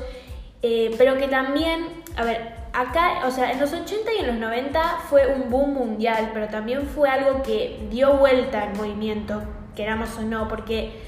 eh, 0.62 0.94
pero 0.98 1.18
que 1.18 1.28
también, 1.28 2.04
a 2.16 2.24
ver, 2.24 2.61
acá, 2.74 3.26
o 3.26 3.32
sea, 3.32 3.52
en 3.52 3.60
los 3.60 3.74
80 3.74 4.14
y 4.14 4.20
en 4.20 4.28
los 4.28 4.36
90 4.38 4.82
fue 5.10 5.28
un 5.28 5.50
boom 5.50 5.74
mundial, 5.74 6.32
pero 6.34 6.48
también 6.48 6.88
fue 6.88 7.10
algo 7.10 7.44
que 7.44 7.88
dio 7.90 8.14
vuelta 8.18 8.64
al 8.64 8.76
movimiento, 8.76 9.44
queramos 9.76 10.18
o 10.18 10.22
no, 10.22 10.48
porque 10.48 11.02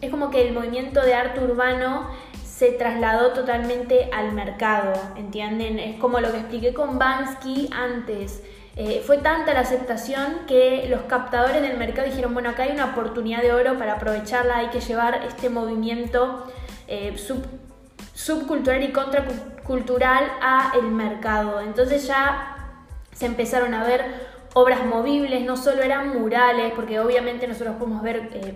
es 0.00 0.10
como 0.10 0.30
que 0.30 0.46
el 0.46 0.54
movimiento 0.54 1.00
de 1.00 1.14
arte 1.14 1.40
urbano 1.42 2.08
se 2.44 2.72
trasladó 2.72 3.32
totalmente 3.32 4.10
al 4.12 4.32
mercado, 4.32 4.92
¿entienden? 5.16 5.78
Es 5.78 5.98
como 6.00 6.20
lo 6.20 6.32
que 6.32 6.38
expliqué 6.38 6.74
con 6.74 6.98
Bansky 6.98 7.70
antes. 7.72 8.42
Eh, 8.76 9.02
fue 9.04 9.18
tanta 9.18 9.54
la 9.54 9.60
aceptación 9.60 10.40
que 10.46 10.86
los 10.88 11.02
captadores 11.02 11.62
del 11.62 11.76
mercado 11.78 12.06
dijeron, 12.08 12.32
bueno, 12.32 12.50
acá 12.50 12.64
hay 12.64 12.72
una 12.72 12.86
oportunidad 12.86 13.42
de 13.42 13.52
oro 13.52 13.76
para 13.76 13.94
aprovecharla, 13.94 14.58
hay 14.58 14.68
que 14.68 14.80
llevar 14.80 15.22
este 15.26 15.50
movimiento 15.50 16.46
eh, 16.86 17.16
subcultural 18.14 18.82
y 18.84 18.92
contracultural 18.92 19.57
a 20.40 20.72
el 20.74 20.90
mercado. 20.90 21.60
Entonces 21.60 22.06
ya 22.06 22.56
se 23.12 23.26
empezaron 23.26 23.74
a 23.74 23.84
ver 23.84 24.04
obras 24.54 24.84
movibles, 24.84 25.44
no 25.44 25.56
solo 25.56 25.82
eran 25.82 26.18
murales, 26.18 26.72
porque 26.74 27.00
obviamente 27.00 27.46
nosotros 27.46 27.76
podemos 27.76 28.02
ver 28.02 28.30
eh, 28.32 28.54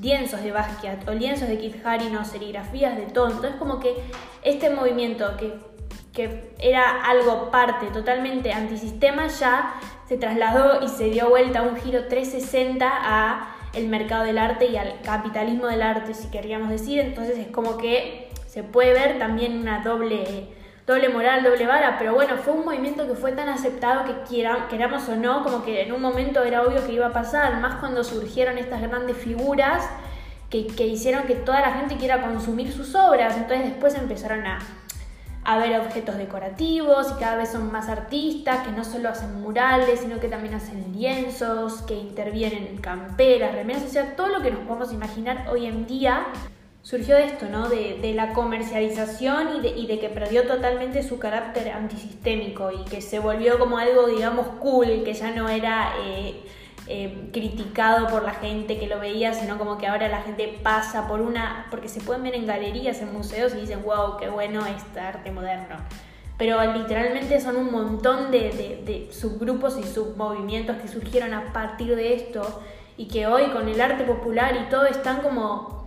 lienzos 0.00 0.42
de 0.42 0.52
Basquiat 0.52 1.08
o 1.08 1.12
lienzos 1.12 1.48
de 1.48 1.58
Kit 1.58 1.84
Haring 1.84 2.24
serigrafías 2.24 2.96
de 2.96 3.06
todo. 3.06 3.28
Entonces 3.28 3.56
como 3.56 3.80
que 3.80 3.94
este 4.42 4.70
movimiento 4.70 5.36
que 5.36 5.74
que 6.14 6.54
era 6.60 7.04
algo 7.04 7.50
parte 7.50 7.86
totalmente 7.86 8.52
antisistema, 8.52 9.26
ya 9.26 9.74
se 10.08 10.16
trasladó 10.16 10.82
y 10.82 10.88
se 10.88 11.06
dio 11.06 11.28
vuelta 11.28 11.62
un 11.62 11.76
giro 11.76 12.06
360 12.06 12.86
a 12.88 13.56
el 13.72 13.88
mercado 13.88 14.24
del 14.24 14.38
arte 14.38 14.66
y 14.66 14.76
al 14.76 15.00
capitalismo 15.02 15.66
del 15.66 15.82
arte, 15.82 16.14
si 16.14 16.28
queríamos 16.28 16.70
decir. 16.70 17.00
Entonces 17.00 17.36
es 17.36 17.48
como 17.48 17.76
que 17.76 18.30
se 18.46 18.62
puede 18.62 18.92
ver 18.92 19.18
también 19.18 19.58
una 19.58 19.82
doble, 19.82 20.53
doble 20.86 21.08
moral, 21.08 21.42
doble 21.42 21.66
vara, 21.66 21.96
pero 21.98 22.14
bueno, 22.14 22.36
fue 22.36 22.52
un 22.52 22.64
movimiento 22.64 23.06
que 23.06 23.14
fue 23.14 23.32
tan 23.32 23.48
aceptado 23.48 24.04
que 24.04 24.14
queramos 24.68 25.08
o 25.08 25.16
no, 25.16 25.42
como 25.42 25.64
que 25.64 25.82
en 25.82 25.92
un 25.92 26.02
momento 26.02 26.42
era 26.42 26.62
obvio 26.62 26.84
que 26.86 26.92
iba 26.92 27.06
a 27.06 27.12
pasar, 27.12 27.60
más 27.60 27.76
cuando 27.76 28.04
surgieron 28.04 28.58
estas 28.58 28.82
grandes 28.82 29.16
figuras 29.16 29.88
que, 30.50 30.66
que 30.66 30.86
hicieron 30.86 31.24
que 31.24 31.34
toda 31.34 31.60
la 31.60 31.72
gente 31.72 31.96
quiera 31.96 32.20
consumir 32.20 32.72
sus 32.72 32.94
obras. 32.94 33.36
Entonces 33.36 33.66
después 33.66 33.94
empezaron 33.94 34.46
a 34.46 34.58
a 35.44 35.58
ver 35.58 35.78
objetos 35.78 36.16
decorativos 36.16 37.12
y 37.14 37.20
cada 37.20 37.36
vez 37.36 37.50
son 37.50 37.70
más 37.70 37.88
artistas 37.88 38.66
que 38.66 38.72
no 38.72 38.82
solo 38.82 39.10
hacen 39.10 39.40
murales, 39.42 40.00
sino 40.00 40.18
que 40.18 40.28
también 40.28 40.54
hacen 40.54 40.92
lienzos, 40.92 41.82
que 41.82 41.94
intervienen 41.94 42.66
en 42.66 42.78
camperas, 42.78 43.54
remeras, 43.54 43.84
o 43.84 43.88
sea, 43.88 44.16
todo 44.16 44.28
lo 44.28 44.40
que 44.40 44.50
nos 44.50 44.60
podemos 44.60 44.92
imaginar 44.92 45.46
hoy 45.50 45.66
en 45.66 45.86
día 45.86 46.24
surgió 46.84 47.16
de 47.16 47.24
esto, 47.24 47.46
¿no? 47.50 47.68
De, 47.68 48.12
la 48.14 48.34
comercialización 48.34 49.64
y 49.64 49.86
de, 49.86 49.98
que 49.98 50.08
perdió 50.10 50.46
totalmente 50.46 51.02
su 51.02 51.18
carácter 51.18 51.70
antisistémico 51.70 52.70
y 52.70 52.84
que 52.84 53.00
se 53.00 53.18
volvió 53.18 53.58
como 53.58 53.78
algo, 53.78 54.06
digamos, 54.06 54.46
cool, 54.60 55.02
que 55.04 55.14
ya 55.14 55.32
no 55.32 55.48
era... 55.48 55.94
Eh, 56.04 56.44
eh, 56.86 57.30
criticado 57.32 58.08
por 58.08 58.24
la 58.24 58.32
gente 58.32 58.78
que 58.78 58.86
lo 58.86 59.00
veía, 59.00 59.32
sino 59.32 59.56
como 59.56 59.78
que 59.78 59.86
ahora 59.86 60.06
la 60.08 60.20
gente 60.20 60.60
pasa 60.62 61.08
por 61.08 61.22
una, 61.22 61.66
porque 61.70 61.88
se 61.88 62.02
pueden 62.02 62.22
ver 62.22 62.34
en 62.34 62.44
galerías, 62.44 63.00
en 63.00 63.10
museos 63.10 63.54
y 63.54 63.60
dicen, 63.60 63.82
wow, 63.82 64.18
qué 64.18 64.28
bueno 64.28 64.66
este 64.66 65.00
arte 65.00 65.30
moderno. 65.30 65.76
Pero 66.36 66.62
literalmente 66.74 67.40
son 67.40 67.56
un 67.56 67.72
montón 67.72 68.30
de, 68.30 68.82
de 68.84 69.08
subgrupos 69.10 69.78
y 69.78 69.82
submovimientos 69.84 70.76
que 70.76 70.88
surgieron 70.88 71.32
a 71.32 71.54
partir 71.54 71.96
de 71.96 72.16
esto 72.16 72.62
y 72.98 73.08
que 73.08 73.26
hoy 73.26 73.44
con 73.44 73.66
el 73.66 73.80
arte 73.80 74.04
popular 74.04 74.54
y 74.66 74.68
todo 74.68 74.84
están 74.84 75.22
como 75.22 75.83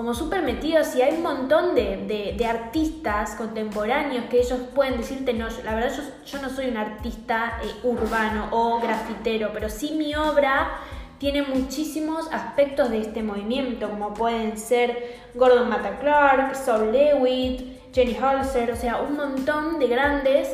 como 0.00 0.14
súper 0.14 0.40
metidos 0.40 0.96
y 0.96 1.02
hay 1.02 1.16
un 1.16 1.22
montón 1.22 1.74
de, 1.74 2.46
artistas 2.48 3.34
contemporáneos 3.34 4.24
que 4.30 4.40
ellos 4.40 4.58
pueden 4.74 4.96
decirte, 4.96 5.34
no, 5.34 5.46
la 5.62 5.74
verdad 5.74 5.92
yo, 6.24 6.40
no 6.40 6.48
soy 6.48 6.68
un 6.68 6.78
artista 6.78 7.60
eh, 7.62 7.68
urbano 7.82 8.48
o 8.50 8.80
grafitero, 8.80 9.50
pero 9.52 9.68
sí 9.68 9.92
mi 9.98 10.14
obra 10.14 10.70
tiene 11.18 11.42
muchísimos 11.42 12.32
aspectos 12.32 12.88
de 12.88 13.02
este 13.02 13.22
movimiento, 13.22 13.90
como 13.90 14.14
pueden 14.14 14.56
ser 14.56 15.18
Gordon 15.34 15.68
Matta 15.68 15.98
Clark, 15.98 16.56
Saul 16.56 16.92
Lewitt, 16.92 17.92
Jenny 17.92 18.16
Holzer, 18.16 18.70
o 18.70 18.76
sea, 18.76 19.02
un 19.02 19.18
montón 19.18 19.78
de 19.78 19.86
grandes 19.86 20.48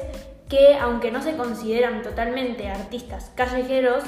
que 0.48 0.76
aunque 0.76 1.12
no 1.12 1.22
se 1.22 1.36
consideran 1.36 2.02
totalmente 2.02 2.68
artistas 2.68 3.30
callejeros, 3.36 4.02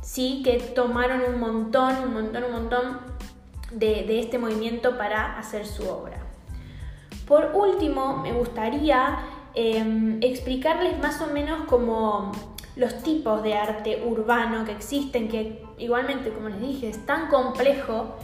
sí 0.00 0.42
que 0.44 0.60
tomaron 0.60 1.22
un 1.22 1.40
montón, 1.40 1.96
un 2.04 2.14
montón, 2.14 2.44
un 2.44 2.52
montón 2.52 3.09
de, 3.70 4.20
este 4.20 4.38
movimiento 4.38 4.96
para 4.96 5.38
hacer 5.38 5.66
su 5.66 5.88
obra. 5.88 6.18
Por 7.26 7.52
último, 7.54 8.18
me 8.18 8.32
gustaría 8.32 9.20
em, 9.54 10.18
explicarles 10.22 10.98
más 10.98 11.20
o 11.20 11.28
menos 11.28 11.62
como 11.66 12.32
los 12.76 13.02
tipos 13.02 13.42
de 13.42 13.54
arte 13.54 14.02
urbano 14.04 14.64
que 14.64 14.72
existen, 14.72 15.28
que 15.28 15.64
igualmente, 15.78 16.30
como 16.30 16.48
les 16.48 16.60
dije, 16.60 16.88
es 16.88 17.04
tan 17.06 17.28
complejo 17.28 18.16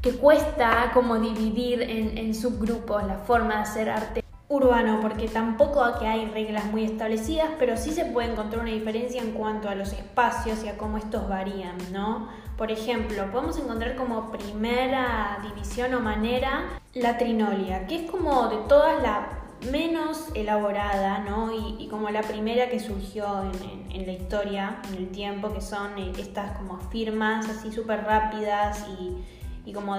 que 0.00 0.12
cuesta 0.12 0.90
como 0.94 1.18
dividir 1.18 1.82
en, 1.82 2.16
en 2.16 2.34
subgrupos 2.34 3.04
la 3.04 3.18
forma 3.18 3.56
de 3.56 3.60
hacer 3.60 3.90
arte 3.90 4.24
urbano, 4.50 4.98
porque 5.00 5.28
tampoco 5.28 5.80
que 6.00 6.06
hay 6.08 6.26
reglas 6.26 6.64
muy 6.66 6.84
establecidas, 6.84 7.50
pero 7.58 7.76
sí 7.76 7.92
se 7.92 8.04
puede 8.06 8.32
encontrar 8.32 8.62
una 8.62 8.72
diferencia 8.72 9.22
en 9.22 9.30
cuanto 9.30 9.68
a 9.68 9.76
los 9.76 9.92
espacios 9.92 10.64
y 10.64 10.68
a 10.68 10.76
cómo 10.76 10.98
estos 10.98 11.28
varían, 11.28 11.76
¿no? 11.92 12.28
Por 12.60 12.70
ejemplo, 12.70 13.24
podemos 13.32 13.58
encontrar 13.58 13.96
como 13.96 14.30
primera 14.30 15.38
división 15.42 15.94
o 15.94 16.00
manera 16.00 16.78
la 16.92 17.16
trinolia, 17.16 17.86
que 17.86 18.04
es 18.04 18.10
como 18.10 18.48
de 18.48 18.58
todas 18.68 19.02
la 19.02 19.30
menos 19.72 20.26
elaborada, 20.34 21.20
¿no? 21.20 21.50
Y, 21.54 21.88
como 21.88 22.10
la 22.10 22.20
primera 22.20 22.68
que 22.68 22.78
surgió 22.78 23.50
en, 23.90 24.04
la 24.04 24.12
historia, 24.12 24.82
en 24.90 24.96
el 24.96 25.08
tiempo, 25.08 25.54
que 25.54 25.62
son 25.62 25.96
eh, 25.96 26.12
estas 26.18 26.58
como 26.58 26.76
firmas 26.90 27.48
así 27.48 27.72
súper 27.72 28.04
rápidas 28.04 28.84
y, 28.90 29.24
y, 29.64 29.72
como 29.72 29.96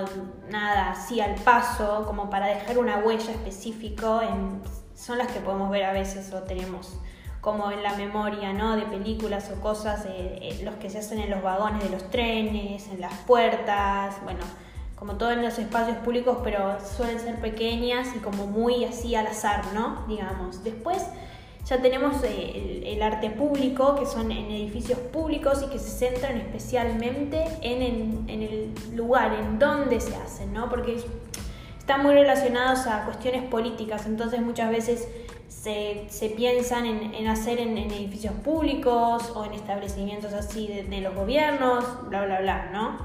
nada, 0.47 0.91
así 0.91 1.19
al 1.19 1.33
paso, 1.41 2.03
como 2.05 2.29
para 2.29 2.45
dejar 2.45 2.77
una 2.77 2.99
huella 2.99 3.31
específica, 3.31 4.21
son 4.93 5.17
las 5.17 5.31
que 5.31 5.39
podemos 5.39 5.71
ver 5.71 5.85
a 5.85 5.93
veces 5.93 6.31
o 6.31 6.43
tenemos 6.43 6.99
como 7.41 7.71
en 7.71 7.81
la 7.81 7.95
memoria, 7.95 8.53
¿no? 8.53 8.75
De 8.75 8.83
películas 8.83 9.51
o 9.51 9.59
cosas, 9.59 10.05
eh, 10.05 10.37
eh, 10.41 10.61
los 10.63 10.75
que 10.75 10.89
se 10.89 10.99
hacen 10.99 11.19
en 11.19 11.31
los 11.31 11.41
vagones 11.41 11.83
de 11.83 11.89
los 11.89 12.09
trenes, 12.11 12.87
en 12.87 13.01
las 13.01 13.13
puertas, 13.25 14.15
bueno, 14.23 14.43
como 14.95 15.15
todo 15.15 15.31
en 15.31 15.41
los 15.41 15.57
espacios 15.57 15.97
públicos, 15.97 16.37
pero 16.43 16.77
suelen 16.95 17.19
ser 17.19 17.41
pequeñas 17.41 18.09
y 18.15 18.19
como 18.19 18.45
muy 18.45 18.85
así 18.85 19.15
al 19.15 19.25
azar, 19.25 19.63
¿no? 19.73 20.05
Digamos. 20.07 20.63
Después 20.63 21.03
ya 21.65 21.81
tenemos 21.81 22.23
eh, 22.23 22.83
el, 22.85 23.01
arte 23.01 23.31
público, 23.31 23.95
que 23.95 24.05
son 24.05 24.31
en 24.31 24.51
edificios 24.51 24.99
públicos 24.99 25.63
y 25.65 25.71
que 25.71 25.79
se 25.79 25.89
centran 25.89 26.37
especialmente 26.37 27.43
en, 27.61 28.29
en 28.29 28.41
el 28.43 28.73
lugar, 28.95 29.33
en 29.33 29.57
donde 29.57 29.99
se 29.99 30.15
hacen, 30.15 30.53
¿no? 30.53 30.69
Porque 30.69 31.03
están 31.79 32.03
muy 32.03 32.13
relacionados 32.13 32.85
a 32.85 33.05
cuestiones 33.05 33.43
políticas, 33.49 34.05
entonces 34.05 34.41
muchas 34.41 34.69
veces 34.69 35.07
se, 35.51 36.29
piensan 36.35 36.85
en, 36.85 37.27
hacer 37.27 37.59
en, 37.59 37.77
edificios 37.77 38.33
públicos 38.35 39.31
o 39.35 39.45
en 39.45 39.53
establecimientos 39.53 40.33
así 40.33 40.67
de, 40.67 41.01
los 41.01 41.13
gobiernos, 41.13 42.09
bla, 42.09 42.25
bla, 42.25 42.39
bla, 42.39 42.69
¿no? 42.71 42.97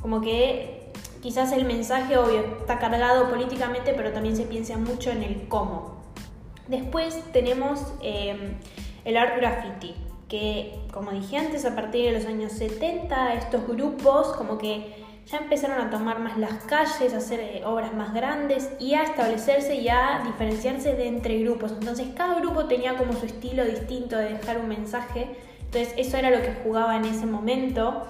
Como 0.00 0.20
que 0.20 0.92
quizás 1.22 1.52
el 1.52 1.64
mensaje, 1.64 2.16
obvio, 2.18 2.58
está 2.60 2.78
cargado 2.78 3.30
políticamente, 3.30 3.94
pero 3.96 4.12
también 4.12 4.36
se 4.36 4.44
piensa 4.44 4.76
mucho 4.76 5.10
en 5.10 5.22
el 5.22 5.48
cómo. 5.48 6.02
Después 6.68 7.20
tenemos 7.32 7.80
em, 8.02 8.58
el 9.04 9.16
art 9.16 9.36
graffiti, 9.36 9.94
que 10.28 10.78
como 10.92 11.10
dije 11.10 11.38
antes, 11.38 11.64
a 11.64 11.74
partir 11.74 12.04
de 12.04 12.12
los 12.12 12.26
años 12.26 12.52
70, 12.52 13.34
estos 13.34 13.66
grupos 13.66 14.28
como 14.34 14.58
que 14.58 15.03
ya 15.26 15.38
empezaron 15.38 15.80
a 15.80 15.90
tomar 15.90 16.18
más 16.18 16.36
las 16.36 16.64
calles, 16.64 17.14
a 17.14 17.16
hacer 17.16 17.40
eh, 17.40 17.62
obras 17.64 17.94
más 17.94 18.12
grandes 18.12 18.70
y 18.78 18.94
a 18.94 19.02
establecerse 19.02 19.76
y 19.76 19.88
a 19.88 20.22
diferenciarse 20.24 20.94
de 20.94 21.08
entre 21.08 21.38
grupos. 21.38 21.72
Entonces 21.72 22.08
cada 22.14 22.40
grupo 22.40 22.66
tenía 22.66 22.96
como 22.96 23.14
su 23.14 23.26
estilo 23.26 23.64
distinto 23.64 24.16
de 24.16 24.34
dejar 24.34 24.58
un 24.58 24.68
mensaje. 24.68 25.28
Entonces 25.60 25.94
eso 25.96 26.16
era 26.18 26.30
lo 26.30 26.42
que 26.42 26.54
jugaba 26.62 26.96
en 26.96 27.06
ese 27.06 27.26
momento. 27.26 28.04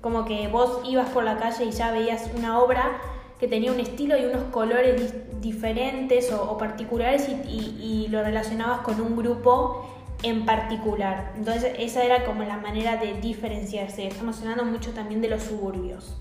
Como 0.00 0.24
que 0.24 0.48
vos 0.48 0.80
ibas 0.84 1.08
por 1.10 1.24
la 1.24 1.38
calle 1.38 1.64
y 1.64 1.70
ya 1.70 1.92
veías 1.92 2.30
una 2.36 2.58
obra 2.58 3.00
que 3.38 3.46
tenía 3.46 3.70
un 3.70 3.80
estilo 3.80 4.16
y 4.16 4.24
unos 4.24 4.44
colores 4.50 5.14
diferentes 5.40 6.32
o, 6.32 6.56
particulares 6.58 7.28
y, 7.28 7.76
y 7.80 8.08
lo 8.08 8.22
relacionabas 8.22 8.80
con 8.80 9.00
un 9.00 9.16
grupo 9.16 9.88
en 10.22 10.44
particular. 10.44 11.32
Entonces 11.36 11.74
esa 11.78 12.02
era 12.02 12.24
como 12.24 12.42
la 12.42 12.56
manera 12.56 12.96
de 12.96 13.14
diferenciarse. 13.20 14.06
Estamos 14.08 14.40
hablando 14.40 14.64
mucho 14.64 14.92
también 14.92 15.20
de 15.20 15.28
los 15.28 15.42
suburbios. 15.42 16.16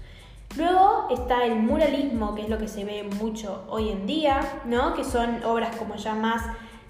Luego 0.57 1.07
está 1.11 1.45
el 1.45 1.55
muralismo, 1.55 2.33
que 2.33 2.43
es 2.43 2.49
lo 2.49 2.57
que 2.57 2.67
se 2.67 2.85
ve 2.85 3.03
mucho 3.03 3.65
hoy 3.69 3.89
en 3.89 4.07
día, 4.07 4.61
¿no? 4.65 4.93
Que 4.93 5.03
son 5.03 5.43
obras 5.43 5.75
como 5.75 5.95
ya 5.95 6.15
más 6.15 6.43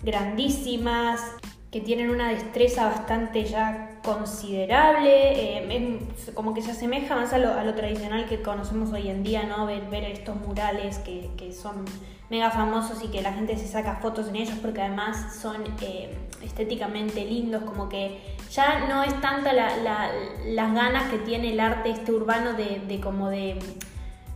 grandísimas, 0.03 1.21
que 1.71 1.81
tienen 1.81 2.09
una 2.09 2.29
destreza 2.29 2.85
bastante 2.85 3.43
ya 3.43 3.99
considerable, 4.03 5.65
eh, 5.65 5.99
como 6.33 6.53
que 6.53 6.61
se 6.61 6.71
asemeja 6.71 7.15
más 7.15 7.33
a 7.33 7.37
lo, 7.37 7.73
tradicional 7.73 8.27
que 8.27 8.41
conocemos 8.41 8.93
hoy 8.93 9.09
en 9.09 9.23
día, 9.23 9.43
¿no? 9.43 9.65
Ver, 9.65 9.81
ver 9.89 10.05
estos 10.05 10.35
murales 10.37 10.99
que, 10.99 11.31
que 11.35 11.51
son 11.51 11.83
mega 12.29 12.49
famosos 12.51 13.03
y 13.03 13.07
que 13.07 13.21
la 13.21 13.33
gente 13.33 13.57
se 13.57 13.67
saca 13.67 13.95
fotos 13.95 14.29
en 14.29 14.37
ellos 14.37 14.57
porque 14.61 14.81
además 14.81 15.35
son 15.41 15.63
eh, 15.81 16.15
estéticamente 16.43 17.25
lindos, 17.25 17.63
como 17.63 17.89
que 17.89 18.34
ya 18.51 18.87
no 18.87 19.03
es 19.03 19.19
tanta 19.21 19.53
las 19.53 20.73
ganas 20.73 21.09
que 21.11 21.17
tiene 21.19 21.53
el 21.53 21.59
arte 21.59 21.91
este 21.91 22.11
urbano 22.11 22.53
de, 22.53 22.99
como 23.01 23.29
de 23.29 23.59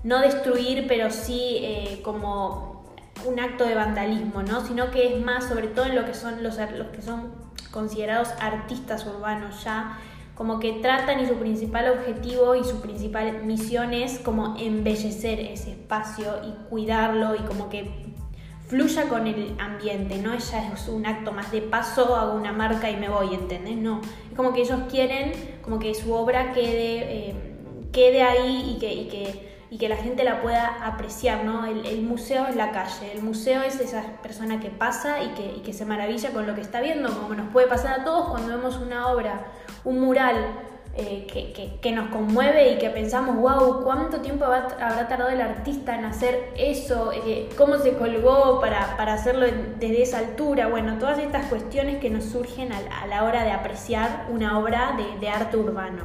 no 0.04 0.20
destruir, 0.20 0.86
pero 0.88 1.12
sí 1.12 1.58
eh, 1.62 2.02
como 2.04 2.86
un 3.26 3.40
acto 3.40 3.66
de 3.66 3.76
vandalismo, 3.76 4.44
¿no? 4.44 4.66
Sino 4.66 4.92
que 4.92 5.14
es 5.14 5.24
más 5.24 5.46
sobre 5.46 5.68
todo 5.68 5.86
en 5.86 5.96
lo 5.96 6.06
que 6.06 6.14
son 6.14 6.44
los, 6.44 6.58
los 6.58 6.88
que 6.88 7.02
son 7.02 7.34
considerados 7.72 8.30
artistas 8.40 9.06
urbanos 9.06 9.64
ya, 9.64 9.98
como 10.36 10.60
que 10.60 10.74
tratan 10.82 11.20
y 11.20 11.26
su 11.26 11.36
principal 11.36 11.90
objetivo 11.90 12.56
y 12.56 12.64
su 12.64 12.80
principal 12.82 13.44
misión 13.44 13.94
es 13.94 14.20
como 14.20 14.56
embellecer 14.58 15.40
ese 15.40 15.72
espacio 15.72 16.38
y 16.48 16.70
cuidarlo 16.70 17.36
y 17.36 17.40
como 17.40 17.70
que 17.70 18.10
fluya 18.70 19.10
con 19.10 19.26
el 19.26 19.56
ambiente, 19.60 20.20
¿no? 20.20 20.32
Ella 20.32 20.72
es 20.72 20.88
un 20.88 21.08
acto 21.08 21.32
más 21.32 21.52
de 21.52 21.64
paso, 21.64 22.16
hago 22.16 22.34
una 22.34 22.54
marca 22.54 22.90
y 22.90 22.98
me 22.98 23.10
voy, 23.10 23.34
¿entendés? 23.34 23.76
No, 23.76 24.00
es 24.30 24.38
como 24.38 24.54
que 24.54 24.62
ellos 24.62 24.82
quieren 24.90 25.32
como 25.64 25.80
que 25.80 25.96
su 25.96 26.14
obra 26.14 26.54
quede, 26.54 27.30
eh, 27.30 27.36
quede 27.92 28.22
ahí 28.22 28.76
y 28.76 28.80
que, 28.80 29.08
que, 29.08 29.50
y 29.72 29.80
que 29.80 29.90
la 29.90 29.98
gente 29.98 30.24
la 30.24 30.42
pueda 30.44 30.86
apreciar, 30.86 31.44
¿no? 31.46 31.66
El, 31.66 32.02
museo 32.04 32.46
es 32.46 32.56
la 32.56 32.72
calle, 32.72 33.12
el 33.12 33.24
museo 33.24 33.64
es 33.64 33.80
esa 33.80 34.04
persona 34.22 34.60
que 34.60 34.70
pasa 34.70 35.24
y 35.24 35.30
que, 35.30 35.56
y 35.58 35.60
que 35.62 35.74
se 35.74 35.86
maravilla 35.86 36.30
con 36.30 36.46
lo 36.46 36.54
que 36.54 36.62
está 36.62 36.80
viendo, 36.80 37.10
como 37.10 37.34
nos 37.34 37.52
puede 37.52 37.66
pasar 37.66 38.02
a 38.02 38.04
todos 38.04 38.30
cuando 38.30 38.56
vemos 38.56 38.78
una 38.78 39.08
obra, 39.08 39.48
un 39.84 40.00
mural 40.00 40.36
eh, 40.96 41.78
que, 41.82 41.92
nos 41.92 42.10
conmueve 42.10 42.74
y 42.74 42.78
que 42.78 42.90
pensamos, 42.90 43.38
wow, 43.38 43.84
¿cuánto 43.84 44.22
tiempo 44.22 44.46
habrá 44.46 45.08
tardado 45.08 45.30
el 45.30 45.42
artista 45.42 45.96
en 45.98 46.06
hacer 46.06 46.52
eso? 46.58 47.12
Eh, 47.14 47.50
¿Cómo 47.58 47.78
se 47.78 47.94
colgó 47.94 48.60
para, 48.60 48.98
para, 48.98 49.14
hacerlo 49.14 49.46
desde 49.80 50.02
esa 50.02 50.20
altura? 50.20 50.68
Bueno, 50.68 50.98
todas 50.98 51.20
estas 51.20 51.46
cuestiones 51.46 52.00
que 52.00 52.10
nos 52.10 52.26
surgen 52.26 52.72
a, 52.74 53.08
la 53.08 53.24
hora 53.24 53.44
de 53.44 53.52
apreciar 53.52 54.28
una 54.30 54.60
obra 54.60 54.96
de, 54.98 55.20
de 55.20 55.30
arte 55.30 55.58
urbano. 55.58 56.04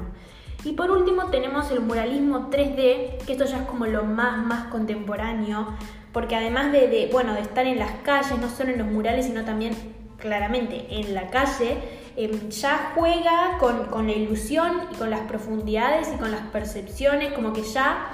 Y 0.64 0.72
por 0.72 0.90
último 0.90 1.26
tenemos 1.26 1.70
el 1.70 1.80
muralismo 1.80 2.50
3D, 2.50 3.18
que 3.26 3.32
esto 3.32 3.44
ya 3.44 3.58
es 3.58 3.62
como 3.64 3.86
lo 3.86 4.04
más, 4.04 4.46
más 4.46 4.68
contemporáneo, 4.68 5.74
porque 6.12 6.36
además 6.36 6.72
de, 6.72 7.08
bueno, 7.12 7.34
de 7.34 7.40
estar 7.40 7.66
en 7.66 7.78
las 7.78 7.90
calles, 8.02 8.38
no 8.38 8.48
solo 8.48 8.70
en 8.70 8.78
los 8.78 8.86
murales, 8.86 9.26
sino 9.26 9.44
también 9.44 9.74
claramente 10.16 10.86
en 10.88 11.12
la 11.12 11.28
calle, 11.28 11.76
em, 12.16 12.48
ya 12.50 12.92
juega 12.94 13.58
con, 13.58 13.86
con, 13.86 14.06
la 14.06 14.12
ilusión 14.12 14.88
y 14.92 14.96
con 14.96 15.10
las 15.10 15.20
profundidades 15.20 16.08
y 16.14 16.16
con 16.18 16.30
las 16.30 16.42
percepciones, 16.42 17.32
como 17.32 17.52
que 17.52 17.62
ya 17.62 18.08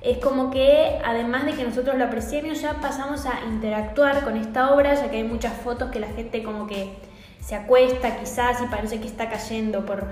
es 0.00 0.18
como 0.18 0.50
que 0.50 0.98
además 1.04 1.44
de 1.44 1.52
que 1.52 1.64
nosotros 1.64 1.96
lo 1.96 2.04
apreciemos, 2.04 2.60
ya 2.60 2.80
pasamos 2.80 3.26
a 3.26 3.40
interactuar 3.46 4.24
con 4.24 4.36
esta 4.36 4.74
obra, 4.74 4.94
ya 4.94 5.10
que 5.10 5.18
hay 5.18 5.24
muchas 5.24 5.52
fotos 5.60 5.90
que 5.90 6.00
la 6.00 6.08
gente 6.08 6.42
como 6.42 6.66
que 6.66 6.96
se 7.40 7.54
acuesta 7.54 8.18
quizás 8.18 8.62
y 8.62 8.66
parece 8.66 9.00
que 9.00 9.06
está 9.06 9.28
cayendo 9.28 9.84
por, 9.84 10.06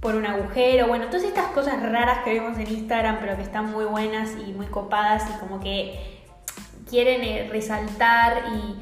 por 0.00 0.14
un 0.14 0.26
agujero, 0.26 0.88
bueno, 0.88 1.06
todas 1.06 1.24
estas 1.24 1.46
cosas 1.48 1.82
raras 1.82 2.18
que 2.24 2.34
vemos 2.34 2.58
en 2.58 2.68
Instagram, 2.68 3.18
pero 3.20 3.36
que 3.36 3.42
están 3.42 3.70
muy 3.70 3.84
buenas 3.84 4.30
y 4.46 4.52
muy 4.52 4.66
copadas 4.66 5.24
y 5.30 5.38
como 5.38 5.60
que 5.60 6.20
quieren 6.88 7.22
eh, 7.22 7.48
resaltar 7.50 8.42
y, 8.54 8.76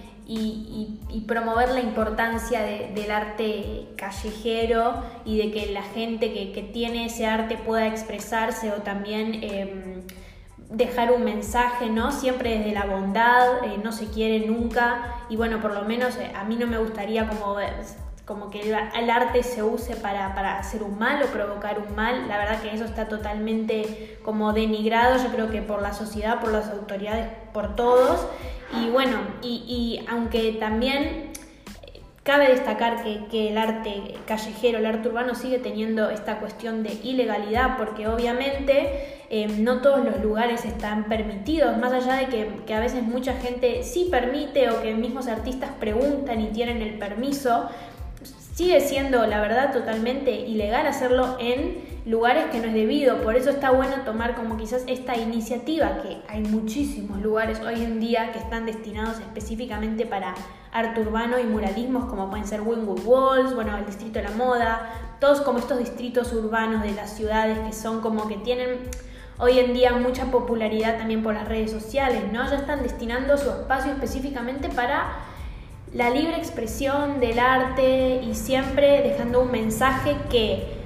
promover 1.27 1.71
la 1.71 1.81
importancia 1.81 2.63
del 2.63 3.11
arte 3.11 3.89
callejero 3.97 5.03
y 5.25 5.39
de 5.39 5.51
que 5.51 5.73
la 5.73 5.83
gente 5.83 6.33
que, 6.33 6.63
tiene 6.73 7.07
ese 7.07 7.27
arte 7.27 7.57
pueda 7.57 7.87
expresarse 7.87 8.71
o 8.73 8.83
también 8.83 9.43
em, 9.43 10.03
dejar 10.71 11.13
un 11.13 11.25
mensaje, 11.25 11.89
¿no? 11.89 12.13
Siempre 12.13 12.59
desde 12.59 12.73
la 12.73 12.85
bondad, 12.85 13.65
eh, 13.65 13.79
no 13.83 13.93
se 13.93 14.07
quiere 14.09 14.47
nunca 14.47 15.25
y 15.31 15.37
bueno, 15.37 15.61
por 15.61 15.73
lo 15.73 15.83
menos 15.83 16.17
eh, 16.17 16.31
a 16.35 16.45
mí 16.45 16.57
no 16.57 16.67
me 16.67 16.79
gustaría 16.79 17.27
como 17.29 17.55
como 18.29 18.51
que 18.51 18.61
el, 18.61 19.11
arte 19.11 19.43
se 19.43 19.63
use 19.63 19.97
para, 19.97 20.35
para, 20.35 20.59
hacer 20.59 20.83
un 20.83 20.99
mal 20.99 21.23
o 21.23 21.27
provocar 21.29 21.79
un 21.79 21.97
mal. 21.97 22.29
La 22.29 22.37
verdad 22.37 22.61
que 22.61 22.75
eso 22.75 22.85
está 22.85 23.09
totalmente 23.09 24.19
como 24.23 24.53
denigrado, 24.53 25.17
yo 25.17 25.31
creo 25.31 25.51
que 25.51 25.63
por 25.63 25.81
la 25.81 25.95
sociedad, 25.95 26.39
por 26.39 26.53
las 26.53 26.69
autoridades, 26.69 27.27
por 27.55 27.75
todos. 27.75 28.27
Y 28.79 28.91
bueno, 28.91 29.17
y, 29.41 30.05
aunque 30.11 30.53
también 30.61 31.33
cabe 32.23 32.49
destacar 32.49 33.03
que, 33.03 33.25
que, 33.31 33.49
el 33.49 33.57
arte 33.57 34.17
callejero, 34.27 34.77
el 34.77 34.85
arte 34.85 35.09
urbano 35.09 35.35
sigue 35.35 35.59
teniendo 35.59 36.11
esta 36.11 36.39
cuestión 36.39 36.83
de 36.83 36.93
ilegalidad, 37.03 37.79
porque 37.79 38.09
obviamente 38.09 39.25
eh, 39.31 39.49
no 39.49 39.81
todos 39.81 40.05
los 40.05 40.23
lugares 40.23 40.67
están 40.67 41.05
permitidos, 41.05 41.79
más 41.79 41.95
allá 41.95 42.17
de 42.17 42.27
que, 42.27 42.51
que 42.67 42.75
a 42.75 42.81
veces 42.81 43.03
mucha 43.05 43.33
gente 43.33 43.83
sí 43.85 44.09
permite 44.11 44.69
o 44.69 44.83
que 44.83 44.93
mismos 44.93 45.29
artistas 45.29 45.71
preguntan 45.81 46.43
y 46.43 46.49
tienen 46.49 46.83
el 46.83 46.99
permiso, 46.99 47.71
Sigue 48.59 48.81
siendo, 48.81 49.25
la 49.25 49.41
verdad, 49.41 49.73
totalmente 49.73 50.33
ilegal 50.33 50.85
hacerlo 50.89 51.37
en 51.39 51.79
lugares 52.05 52.47
que 52.47 52.59
no 52.59 52.67
es 52.67 52.75
debido. 52.75 53.23
Por 53.23 53.37
eso 53.37 53.51
está 53.51 53.71
bueno 53.71 54.01
tomar 54.05 54.35
como 54.35 54.57
quizás 54.57 54.83
esta 54.89 55.17
iniciativa, 55.17 56.03
que 56.03 56.21
hay 56.29 56.41
muchísimos 56.41 57.23
lugares 57.23 57.61
hoy 57.61 57.85
en 57.85 58.01
día 58.01 58.33
que 58.33 58.41
están 58.41 58.67
destinados 58.67 59.21
específicamente 59.21 60.07
para 60.07 60.35
arte 60.73 61.03
urbano 61.03 61.39
y 61.39 61.45
muralismos, 61.45 62.07
como 62.07 62.31
pueden 62.31 62.49
ser 62.49 62.63
Wingwood 62.63 63.05
Walls, 63.05 63.55
bueno, 63.55 63.77
el 63.77 63.87
Distrito 63.87 64.19
de 64.19 64.25
la 64.25 64.33
Moda, 64.33 64.91
todos 65.21 65.41
como 65.43 65.61
estos 65.61 65.79
distritos 65.79 66.33
urbanos 66.33 66.83
de 66.83 66.91
las 66.91 67.13
ciudades 67.13 67.61
que 67.61 67.73
son 67.73 68.01
como 68.01 68.27
que 68.27 68.39
tienen 68.39 68.91
hoy 69.39 69.61
en 69.61 69.73
día 69.73 69.93
mucha 69.93 70.33
popularidad 70.33 70.99
también 70.99 71.23
por 71.23 71.35
las 71.35 71.47
redes 71.47 71.71
sociales, 71.71 72.25
¿no? 72.33 72.45
Ya 72.51 72.57
están 72.57 72.83
destinando 72.83 73.39
su 73.39 73.51
espacio 73.51 73.93
específicamente 73.93 74.69
para 74.69 75.13
la 75.93 76.11
libre 76.11 76.37
expresión 76.37 77.21
del 77.21 77.39
arte 77.39 78.21
y 78.23 78.35
siempre 78.35 79.03
dejando 79.03 79.41
un 79.41 79.51
mensaje 79.51 80.17
que 80.31 80.79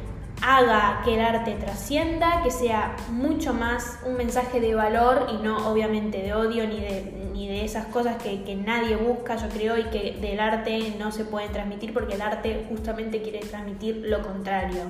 haga 0.42 1.02
que 1.04 1.14
el 1.14 1.20
arte 1.20 1.52
trascienda, 1.54 2.42
que 2.42 2.50
sea 2.50 2.96
mucho 3.10 3.54
más 3.54 3.98
un 4.04 4.16
mensaje 4.16 4.60
de 4.60 4.74
valor 4.74 5.28
y 5.32 5.42
no 5.42 5.70
obviamente 5.70 6.18
de 6.18 6.34
odio 6.34 6.66
ni 6.66 6.80
de, 6.80 7.30
ni 7.32 7.48
de 7.48 7.64
esas 7.64 7.86
cosas 7.86 8.20
que, 8.20 8.42
que, 8.42 8.56
nadie 8.56 8.96
busca, 8.96 9.36
yo 9.36 9.48
creo, 9.48 9.78
y 9.78 9.84
que 9.84 10.18
del 10.20 10.40
arte 10.40 10.94
no 10.98 11.12
se 11.12 11.24
pueden 11.24 11.52
transmitir 11.52 11.92
porque 11.92 12.14
el 12.14 12.22
arte 12.22 12.66
justamente 12.68 13.22
quiere 13.22 13.38
transmitir 13.40 14.02
lo 14.04 14.22
contrario. 14.22 14.82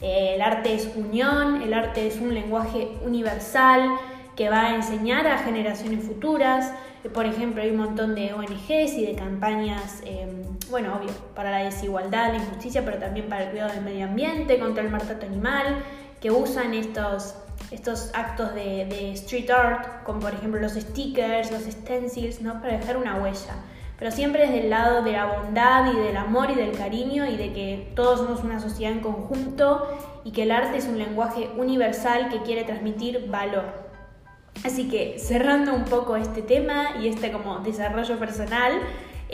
Eh, 0.00 0.34
el 0.34 0.42
arte 0.42 0.74
es 0.74 0.90
unión, 0.96 1.62
el 1.62 1.74
arte 1.74 2.06
es 2.06 2.16
un 2.16 2.32
lenguaje 2.34 2.88
universal 3.04 3.90
que 4.36 4.48
va 4.48 4.66
a 4.66 4.74
enseñar 4.74 5.26
a 5.26 5.38
generaciones 5.38 6.04
futuras, 6.04 6.72
por 7.12 7.26
ejemplo, 7.26 7.62
hay 7.62 7.70
un 7.70 7.76
montón 7.76 8.14
de 8.14 8.32
ONGs 8.32 8.94
y 8.94 9.06
de 9.06 9.14
campañas, 9.14 10.02
em, 10.06 10.42
bueno, 10.70 10.96
obvio, 10.96 11.12
para 11.34 11.50
la 11.50 11.58
desigualdad, 11.58 12.32
la 12.32 12.38
injusticia, 12.38 12.82
pero 12.84 12.98
también 12.98 13.28
para 13.28 13.44
el 13.44 13.50
cuidado 13.50 13.74
del 13.74 13.84
medio 13.84 14.06
ambiente, 14.06 14.58
contra 14.58 14.82
el 14.82 14.90
maltrato 14.90 15.26
animal, 15.26 15.84
que 16.20 16.30
usan 16.30 16.72
estos, 16.72 17.34
estos 17.70 18.10
actos 18.14 18.54
de, 18.54 19.12
street 19.12 19.50
art, 19.50 20.02
como 20.04 20.20
por 20.20 20.32
ejemplo 20.32 20.58
los 20.60 20.72
stickers, 20.72 21.50
los 21.52 21.62
stencils, 21.64 22.40
¿no? 22.40 22.60
para 22.62 22.78
dejar 22.78 22.96
una 22.96 23.16
huella. 23.16 23.54
Pero 23.98 24.10
siempre 24.10 24.46
desde 24.46 24.64
el 24.64 24.70
lado 24.70 25.02
de 25.02 25.12
la 25.12 25.26
bondad 25.26 25.92
y 25.92 25.96
del 25.98 26.16
amor 26.16 26.50
y 26.50 26.54
del 26.54 26.72
cariño 26.72 27.26
y 27.26 27.36
de 27.36 27.52
que 27.52 27.92
todos 27.94 28.20
somos 28.20 28.42
una 28.42 28.58
sociedad 28.58 28.92
en 28.92 29.00
conjunto 29.00 29.86
y 30.24 30.32
que 30.32 30.44
el 30.44 30.50
arte 30.50 30.78
es 30.78 30.86
un 30.86 30.98
lenguaje 30.98 31.50
universal 31.56 32.28
que 32.30 32.42
quiere 32.42 32.64
transmitir 32.64 33.28
valor. 33.30 33.83
Así 34.62 34.88
que 34.88 35.18
cerrando 35.18 35.74
un 35.74 35.84
poco 35.84 36.16
este 36.16 36.42
tema 36.42 36.96
y 37.00 37.08
este 37.08 37.32
como 37.32 37.58
desarrollo 37.58 38.18
personal, 38.18 38.72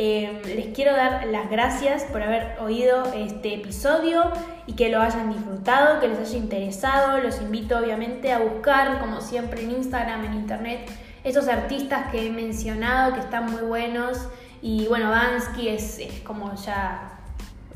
eh, 0.02 0.40
les 0.56 0.68
quiero 0.68 0.96
dar 0.96 1.26
las 1.26 1.50
gracias 1.50 2.04
por 2.04 2.22
haber 2.22 2.59
oído 2.61 3.12
este 3.14 3.54
episodio 3.54 4.22
y 4.66 4.74
que 4.74 4.88
lo 4.88 5.00
hayan 5.00 5.30
disfrutado, 5.30 6.00
que 6.00 6.09
les 6.09 6.18
haya 6.18 6.38
interesado. 6.38 7.18
Los 7.18 7.40
invito 7.42 7.76
obviamente 7.76 8.33
a 8.33 8.38
buscar, 8.38 8.98
como 8.98 9.20
siempre 9.20 9.62
en 9.62 9.72
Instagram, 9.72 10.24
en 10.24 10.35
Internet, 10.35 10.90
esos 11.22 11.48
artistas 11.48 12.11
que 12.11 12.26
he 12.26 12.30
mencionado 12.30 13.14
que 13.14 13.20
están 13.20 13.50
muy 13.50 13.62
buenos. 13.62 14.28
Y 14.62 14.87
bueno, 14.87 15.11
Bansky 15.11 15.68
es, 15.68 16.00
como 16.24 16.54
ya 16.54 17.18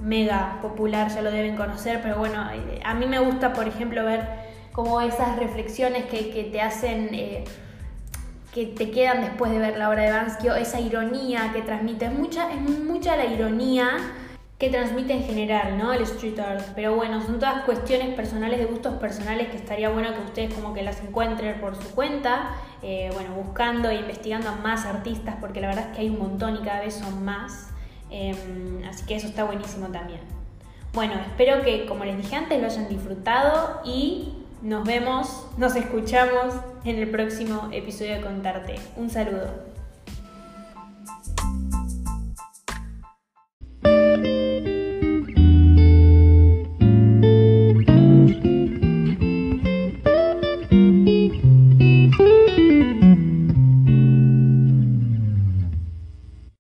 mega 0.00 0.58
popular, 0.62 1.10
ya 1.10 1.20
lo 1.20 1.30
deben 1.30 1.56
conocer, 1.56 2.00
pero 2.02 2.16
bueno, 2.18 2.48
eh, 2.52 2.80
a 2.84 2.94
mí 2.94 3.06
me 3.06 3.18
gusta, 3.18 3.52
por 3.52 3.68
ejemplo, 3.68 4.04
ver 4.04 4.53
como 4.74 5.00
esas 5.00 5.38
reflexiones 5.38 6.04
que, 6.06 6.48
te 6.50 6.60
hacen, 6.60 7.14
eh, 7.14 7.44
que 8.52 8.66
te 8.66 8.90
quedan 8.90 9.20
después 9.20 9.52
de 9.52 9.60
ver 9.60 9.78
la 9.78 9.88
obra 9.88 10.02
de 10.02 10.10
Bansky, 10.10 10.48
o 10.48 10.54
esa 10.56 10.80
ironía 10.80 11.52
que 11.54 11.62
transmite, 11.62 12.06
es 12.06 12.12
mucha, 12.12 12.52
es 12.52 12.60
mucha 12.60 13.16
la 13.16 13.26
ironía 13.26 13.86
que 14.58 14.70
transmite 14.70 15.12
en 15.12 15.22
general, 15.22 15.78
¿no? 15.78 15.92
El 15.92 16.02
street 16.02 16.40
art. 16.40 16.64
Pero 16.74 16.96
bueno, 16.96 17.22
son 17.22 17.38
todas 17.38 17.62
cuestiones 17.62 18.14
personales, 18.16 18.58
de 18.58 18.66
gustos 18.66 18.94
personales 18.94 19.48
que 19.48 19.56
estaría 19.56 19.90
bueno 19.90 20.12
que 20.12 20.20
ustedes 20.20 20.54
como 20.54 20.74
que 20.74 20.82
las 20.82 21.00
encuentren 21.02 21.60
por 21.60 21.76
su 21.76 21.94
cuenta, 21.94 22.56
eh, 22.82 23.10
bueno, 23.14 23.30
buscando 23.34 23.90
e 23.90 23.94
investigando 23.94 24.48
a 24.48 24.56
más 24.56 24.86
artistas, 24.86 25.36
porque 25.40 25.60
la 25.60 25.68
verdad 25.68 25.90
es 25.90 25.96
que 25.96 26.02
hay 26.02 26.10
un 26.10 26.18
montón 26.18 26.56
y 26.56 26.58
cada 26.58 26.80
vez 26.80 26.94
son 26.94 27.24
más. 27.24 27.70
Em, 28.10 28.82
así 28.88 29.06
que 29.06 29.14
eso 29.14 29.28
está 29.28 29.44
buenísimo 29.44 29.86
también. 29.88 30.20
Bueno, 30.92 31.14
espero 31.14 31.62
que, 31.62 31.86
como 31.86 32.04
les 32.04 32.16
dije 32.16 32.34
antes, 32.34 32.60
lo 32.60 32.66
hayan 32.66 32.88
disfrutado 32.88 33.80
y 33.84 34.43
nos 34.64 34.86
vemos, 34.86 35.46
nos 35.58 35.76
escuchamos 35.76 36.54
en 36.86 36.96
el 36.96 37.10
próximo 37.10 37.68
episodio 37.70 38.14
de 38.14 38.20
Contarte. 38.22 38.76
Un 38.96 39.10
saludo. 39.10 39.73